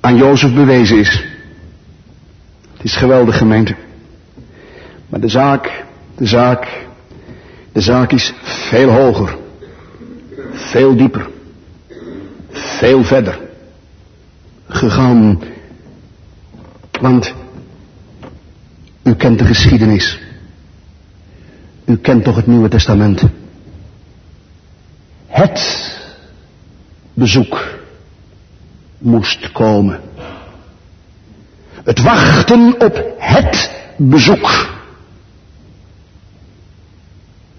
[0.00, 1.24] aan Jozef bewezen is.
[2.72, 3.74] Het is geweldig gemeente.
[5.08, 5.84] Maar de zaak,
[6.16, 6.88] de zaak,
[7.72, 9.36] de zaak is veel hoger.
[10.52, 11.28] Veel dieper.
[12.50, 13.38] Veel verder.
[14.68, 15.40] Gegaan.
[17.00, 17.34] Want
[19.02, 20.18] u kent de geschiedenis.
[21.84, 23.22] U kent toch het Nieuwe Testament.
[25.26, 25.90] Het
[27.14, 27.64] bezoek
[28.98, 30.00] moest komen.
[31.84, 34.78] Het wachten op het bezoek.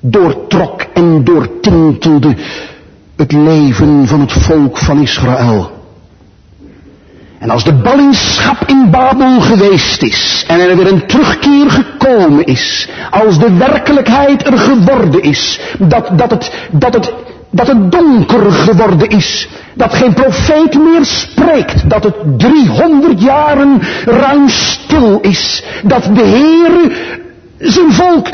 [0.01, 2.35] Doortrok en doortintelde
[3.15, 5.79] het leven van het volk van Israël.
[7.39, 12.89] En als de ballingschap in Babel geweest is en er weer een terugkeer gekomen is,
[13.09, 17.13] als de werkelijkheid er geworden is, dat, dat, het, dat, het,
[17.49, 24.49] dat het donker geworden is, dat geen profeet meer spreekt, dat het 300 jaren ruim
[24.49, 26.97] stil is, dat de Heer
[27.57, 28.27] zijn volk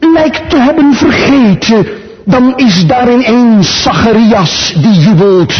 [0.00, 1.86] lijkt te hebben vergeten,
[2.24, 5.54] dan is daar ineens Zacharias die jubelt.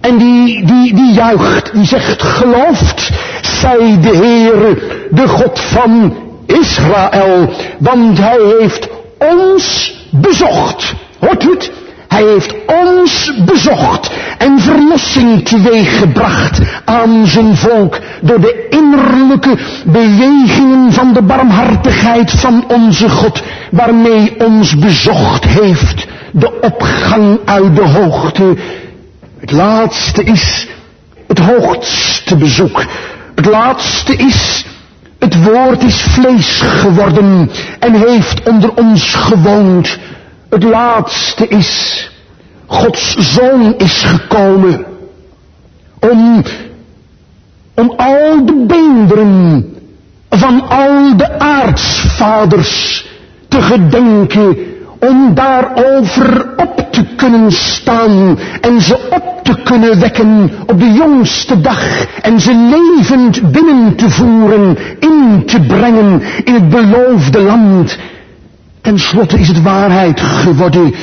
[0.00, 3.10] En die, die, die juicht, die zegt, gelooft,
[3.42, 4.78] zij de Heere,
[5.10, 6.16] de God van
[6.46, 8.88] Israël, want hij heeft
[9.18, 10.94] ons bezocht.
[11.18, 11.70] Hoort u het?
[12.12, 21.12] Hij heeft ons bezocht en verlossing teweeggebracht aan zijn volk door de innerlijke bewegingen van
[21.12, 28.56] de barmhartigheid van onze God, waarmee ons bezocht heeft, de opgang uit de hoogte.
[29.40, 30.66] Het laatste is
[31.26, 32.84] het hoogste bezoek.
[33.34, 34.64] Het laatste is
[35.18, 39.98] het woord is vlees geworden en heeft onder ons gewoond.
[40.52, 42.10] Het laatste is,
[42.66, 44.84] Gods zoon is gekomen
[46.00, 46.42] om,
[47.74, 49.66] om al de beenderen
[50.30, 53.06] van al de aartsvaders
[53.48, 54.56] te gedenken,
[54.98, 61.60] om daarover op te kunnen staan en ze op te kunnen wekken op de jongste
[61.60, 67.98] dag en ze levend binnen te voeren, in te brengen in het beloofde land
[68.82, 70.94] Ten slotte is het waarheid geworden.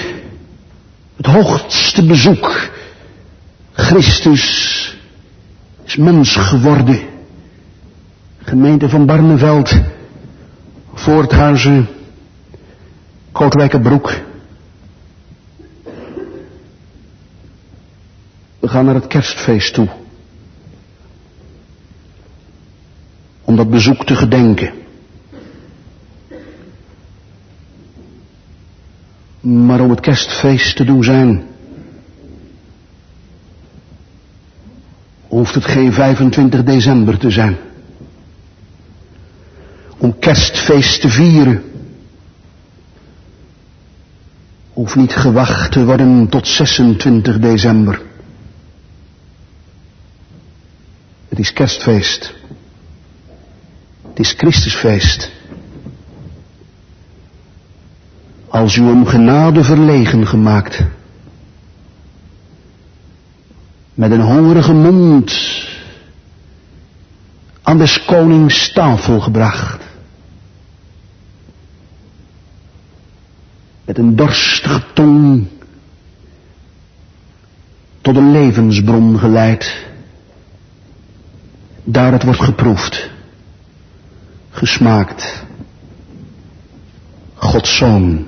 [1.16, 2.70] Het hoogste bezoek.
[3.72, 4.98] Christus
[5.84, 7.00] is mens geworden.
[8.44, 9.80] Gemeente van Barneveld,
[10.94, 11.88] Voorthuizen,
[13.32, 14.14] Kootwijkerbroek.
[18.60, 19.88] We gaan naar het kerstfeest toe.
[23.44, 24.79] Om dat bezoek te gedenken.
[29.40, 31.44] Maar om het kerstfeest te doen zijn,
[35.28, 37.58] hoeft het geen 25 december te zijn.
[39.98, 41.64] Om kerstfeest te vieren,
[44.74, 48.02] hoeft niet gewacht te worden tot 26 december.
[51.30, 52.34] Het is kerstfeest.
[54.10, 55.39] Het is Christusfeest.
[58.50, 60.84] Als u om genade verlegen gemaakt,
[63.94, 65.38] met een hongerige mond
[67.62, 69.84] aan des konings tafel gebracht,
[73.86, 75.48] met een dorstige tong
[78.02, 79.86] tot een levensbron geleid,
[81.84, 83.10] daar het wordt geproefd,
[84.50, 85.44] gesmaakt,
[87.36, 88.28] Gods Zoon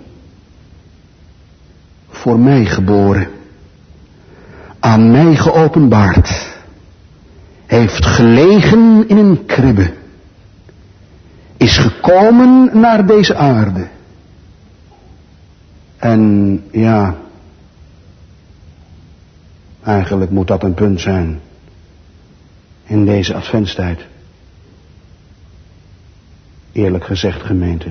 [2.22, 3.28] voor mij geboren,
[4.80, 6.56] aan mij geopenbaard,
[7.66, 9.94] heeft gelegen in een kribbe,
[11.58, 13.88] is gekomen naar deze aarde.
[15.98, 17.16] En ja,
[19.84, 21.40] eigenlijk moet dat een punt zijn
[22.84, 24.06] in deze adventstijd.
[26.72, 27.90] Eerlijk gezegd, gemeente,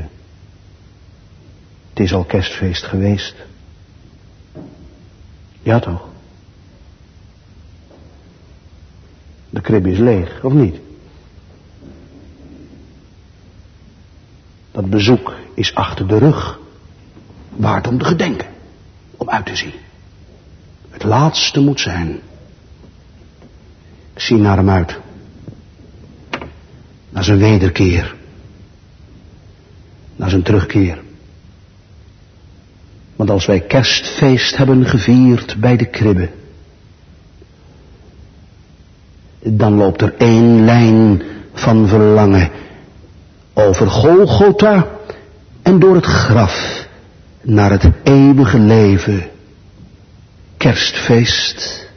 [1.90, 3.35] het is al kerstfeest geweest.
[5.62, 6.09] Ja toch?
[9.51, 10.77] De krib is leeg, of niet?
[14.70, 16.59] Dat bezoek is achter de rug.
[17.49, 18.49] Waard om te gedenken.
[19.16, 19.73] Om uit te zien.
[20.91, 22.20] Het laatste moet zijn.
[24.15, 24.99] Ik zie naar hem uit.
[27.11, 28.16] Naar zijn wederkeer.
[30.16, 31.03] Naar zijn terugkeer.
[33.21, 36.29] Want als wij kerstfeest hebben gevierd bij de kribbe,
[39.43, 41.23] dan loopt er één lijn
[41.53, 42.51] van verlangen
[43.55, 44.87] over Golgotha
[45.63, 46.87] en door het graf
[47.43, 49.31] naar het eeuwige leven.
[50.57, 51.89] Kerstfeest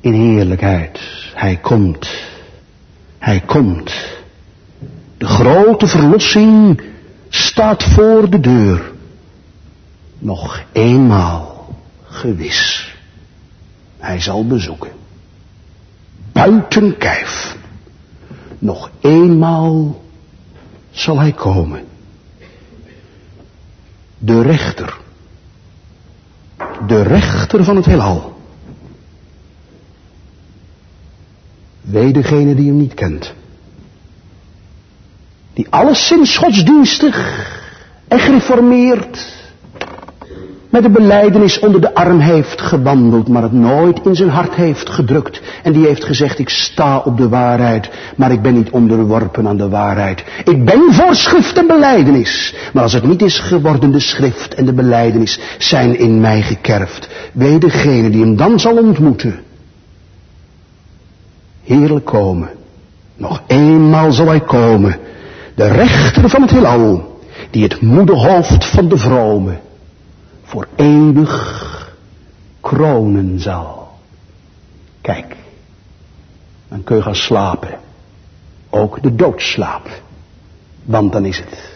[0.00, 1.00] in heerlijkheid.
[1.34, 2.10] Hij komt.
[3.18, 3.92] Hij komt.
[5.18, 6.82] De grote verlossing
[7.28, 8.98] staat voor de deur.
[10.20, 11.68] Nog eenmaal
[12.02, 12.94] gewis.
[13.98, 14.90] Hij zal bezoeken.
[16.32, 17.56] Buiten kijf.
[18.58, 20.02] Nog eenmaal
[20.90, 21.84] zal hij komen.
[24.18, 24.98] De rechter.
[26.86, 28.38] De rechter van het heelal.
[31.80, 33.34] Wee degene die hem niet kent.
[35.52, 37.48] Die alleszins godsdienstig
[38.08, 39.39] en gereformeerd
[40.70, 44.90] met de beleidenis onder de arm heeft gewandeld, maar het nooit in zijn hart heeft
[44.90, 45.40] gedrukt.
[45.62, 49.56] En die heeft gezegd, ik sta op de waarheid, maar ik ben niet onderworpen aan
[49.56, 50.24] de waarheid.
[50.44, 52.54] Ik ben voor schrift en beleidenis.
[52.72, 57.08] Maar als het niet is geworden, de schrift en de beleidenis zijn in mij gekerfd.
[57.32, 59.40] Wee degene die hem dan zal ontmoeten.
[61.64, 62.48] Heerlijk komen.
[63.16, 64.96] Nog eenmaal zal hij komen.
[65.54, 67.18] De rechter van het heelal,
[67.50, 69.58] die het moederhoofd van de vrome
[70.50, 71.92] voor eeuwig
[72.60, 73.88] kronen zal.
[75.00, 75.36] Kijk,
[76.68, 77.78] dan kun je gaan slapen.
[78.70, 79.88] Ook de doodslaap.
[80.84, 81.70] Want dan is het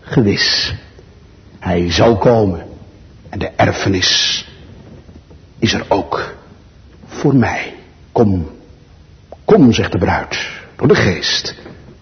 [0.00, 0.74] gewis.
[1.58, 2.66] Hij zal komen.
[3.28, 4.44] En de erfenis
[5.58, 6.34] is er ook
[7.06, 7.74] voor mij.
[8.12, 8.50] Kom,
[9.44, 11.54] kom, zegt de bruid, door de geest.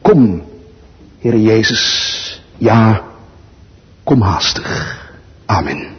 [0.03, 0.45] Kom,
[1.19, 3.03] Heer Jezus, ja,
[4.03, 5.05] kom haastig.
[5.45, 5.96] Amen.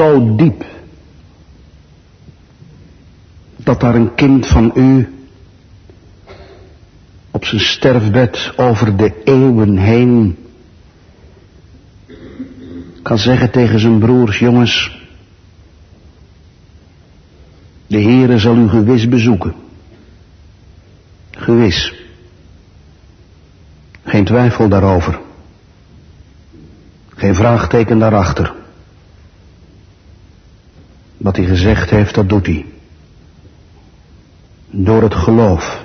[0.00, 0.64] Zo diep
[3.56, 5.08] dat daar een kind van u
[7.30, 10.36] op zijn sterfbed over de eeuwen heen
[13.02, 14.98] kan zeggen tegen zijn broers, jongens,
[17.86, 19.54] de Heere zal u gewis bezoeken.
[21.30, 21.94] Gewis.
[24.02, 25.20] Geen twijfel daarover.
[27.08, 28.58] Geen vraagteken daarachter.
[31.20, 32.66] Wat hij gezegd heeft, dat doet hij.
[34.70, 35.84] Door het geloof.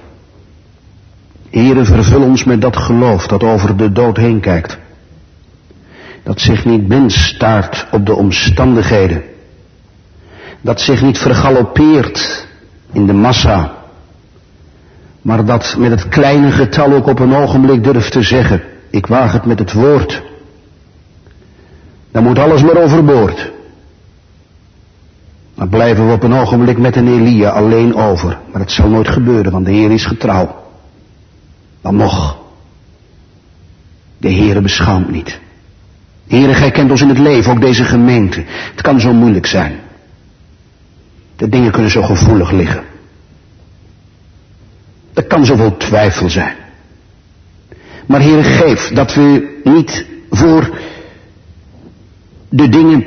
[1.49, 4.77] Heere, vervul ons met dat geloof dat over de dood heen kijkt.
[6.23, 9.23] Dat zich niet blind staart op de omstandigheden.
[10.61, 12.47] Dat zich niet vergaloppeert
[12.91, 13.73] in de massa.
[15.21, 18.61] Maar dat met het kleine getal ook op een ogenblik durft te zeggen.
[18.89, 20.21] Ik waag het met het woord.
[22.11, 23.53] Dan moet alles maar overboord.
[25.55, 28.39] Dan blijven we op een ogenblik met een Elia alleen over.
[28.51, 30.63] Maar het zal nooit gebeuren, want de Heer is getrouw.
[31.81, 32.37] Dan nog.
[34.17, 35.39] De Heere beschaamt niet.
[36.27, 38.43] Heere, gij kent ons in het leven, ook deze gemeente.
[38.47, 39.79] Het kan zo moeilijk zijn.
[41.35, 42.83] De dingen kunnen zo gevoelig liggen.
[45.13, 46.55] Er kan zoveel twijfel zijn.
[48.05, 50.77] Maar Heere, geef dat we niet voor
[52.49, 53.05] de dingen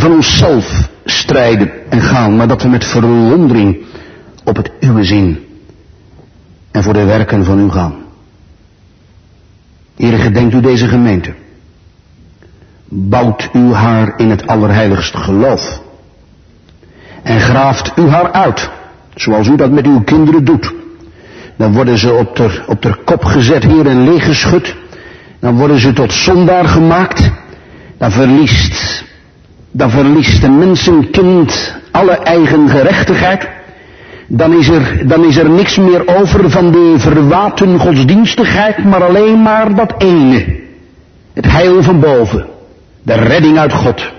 [0.00, 3.84] van onszelf strijden en gaan, maar dat we met verwondering
[4.44, 5.46] op het uwe zien
[6.70, 7.94] en voor de werken van u gaan.
[9.96, 11.34] Heere, gedenkt u deze gemeente.
[12.88, 15.82] Bouwt u haar in het allerheiligste geloof.
[17.22, 18.70] En graaft u haar uit,
[19.14, 20.74] zoals u dat met uw kinderen doet.
[21.56, 24.76] Dan worden ze op ter, op kop gezet, hier en leeggeschud.
[25.40, 27.30] Dan worden ze tot zondaar gemaakt.
[27.98, 29.04] Dan verliest,
[29.76, 33.48] dan verliest een mensenkind alle eigen gerechtigheid
[34.28, 39.42] dan is, er, dan is er niks meer over van de verwaten godsdienstigheid, maar alleen
[39.42, 40.60] maar dat ene.
[41.32, 42.46] Het heil van boven.
[43.02, 44.12] De redding uit God.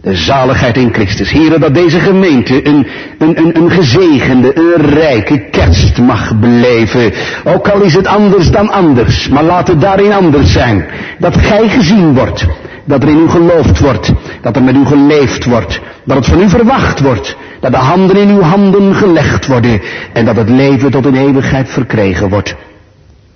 [0.00, 1.30] De zaligheid in Christus.
[1.30, 2.86] Heren, dat deze gemeente een,
[3.18, 7.12] een, een, een gezegende, een rijke kerst mag beleven.
[7.44, 10.86] Ook al is het anders dan anders, maar laat het daarin anders zijn.
[11.18, 12.46] Dat gij gezien wordt.
[12.84, 14.12] Dat er in u geloofd wordt.
[14.40, 15.80] Dat er met u geleefd wordt.
[16.04, 17.36] Dat het van u verwacht wordt.
[17.60, 19.80] Dat de handen in uw handen gelegd worden.
[20.12, 22.54] En dat het leven tot een eeuwigheid verkregen wordt.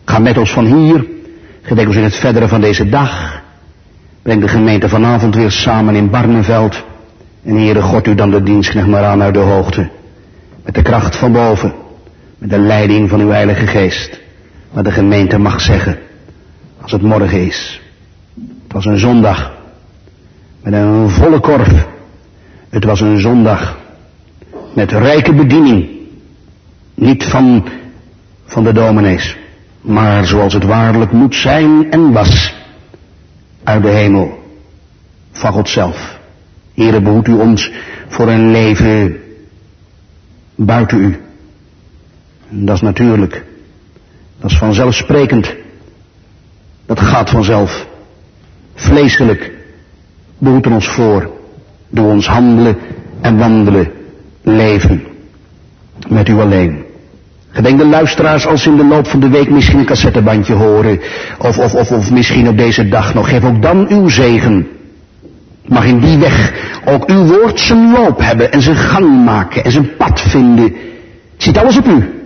[0.04, 1.04] Ga met ons van hier.
[1.62, 3.41] Gedenk ons in het verdere van deze dag.
[4.22, 6.84] Breng de gemeente vanavond weer samen in Barneveld.
[7.44, 9.90] En Heere God u dan de dienstknecht maar aan uit de hoogte.
[10.64, 11.72] Met de kracht van boven.
[12.38, 14.20] Met de leiding van uw Heilige Geest.
[14.72, 15.98] Maar de gemeente mag zeggen.
[16.80, 17.80] Als het morgen is.
[18.34, 19.52] Het was een zondag.
[20.62, 21.86] Met een volle korf.
[22.68, 23.78] Het was een zondag.
[24.74, 25.88] Met rijke bediening.
[26.94, 27.64] Niet van,
[28.44, 29.36] van de dominees.
[29.80, 32.61] Maar zoals het waarlijk moet zijn en was.
[33.64, 34.38] Uit de hemel.
[35.32, 36.18] Van God zelf.
[36.74, 37.70] Heere, behoedt u ons
[38.08, 39.20] voor een leven
[40.54, 41.20] buiten u.
[42.48, 43.44] Dat is natuurlijk.
[44.40, 45.54] Dat is vanzelfsprekend.
[46.86, 47.86] Dat gaat vanzelf.
[48.74, 49.50] Vleeselijk.
[50.38, 51.30] Behoed ons voor.
[51.88, 52.78] Doe ons handelen
[53.20, 53.92] en wandelen.
[54.42, 55.06] Leven.
[56.08, 56.84] Met u alleen.
[57.52, 61.00] Gedenk de luisteraars als ze in de loop van de week misschien een cassettebandje horen.
[61.38, 63.28] Of, of, of, of misschien op deze dag nog.
[63.28, 64.66] Geef ook dan uw zegen.
[65.66, 66.52] Mag in die weg
[66.84, 70.74] ook uw woord zijn loop hebben en zijn gang maken en zijn pad vinden.
[71.36, 72.21] Ziet alles op u.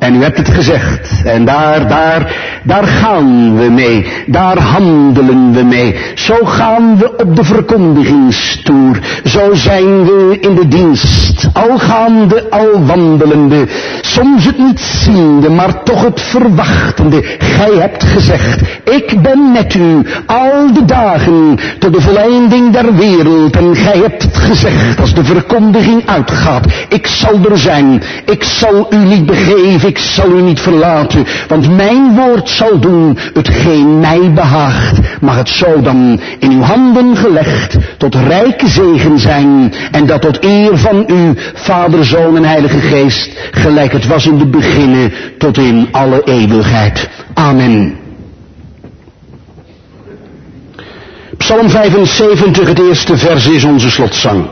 [0.00, 1.22] En u hebt het gezegd.
[1.24, 4.06] En daar, daar, daar gaan we mee.
[4.26, 5.96] Daar handelen we mee.
[6.14, 8.98] Zo gaan we op de verkondigingstoer.
[9.24, 11.48] Zo zijn we in de dienst.
[11.52, 13.66] Al gaande, al wandelende.
[14.00, 17.22] Soms het niet ziende, maar toch het verwachtende.
[17.38, 23.56] Gij hebt gezegd, ik ben met u al de dagen tot de volleinding der wereld.
[23.56, 28.02] En gij hebt gezegd, als de verkondiging uitgaat, ik zal er zijn.
[28.24, 33.18] Ik zal u niet begeven ik zal u niet verlaten, want mijn woord zal doen
[33.32, 34.98] hetgeen mij behaagt.
[35.20, 40.44] Mag het zo dan in uw handen gelegd tot rijke zegen zijn en dat tot
[40.44, 45.58] eer van u, Vader, Zoon en Heilige Geest, gelijk het was in de beginnen tot
[45.58, 47.08] in alle eeuwigheid.
[47.34, 47.98] Amen.
[51.36, 54.46] Psalm 75, het eerste vers is onze slotzang.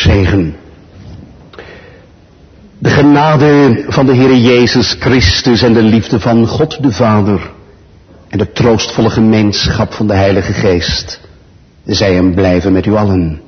[0.00, 0.56] Zegen.
[2.78, 7.50] De genade van de Heer Jezus Christus en de liefde van God de Vader
[8.28, 11.20] en de troostvolle gemeenschap van de Heilige Geest,
[11.84, 13.40] zij hem blijven met u allen.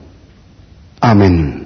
[0.98, 1.61] Amen.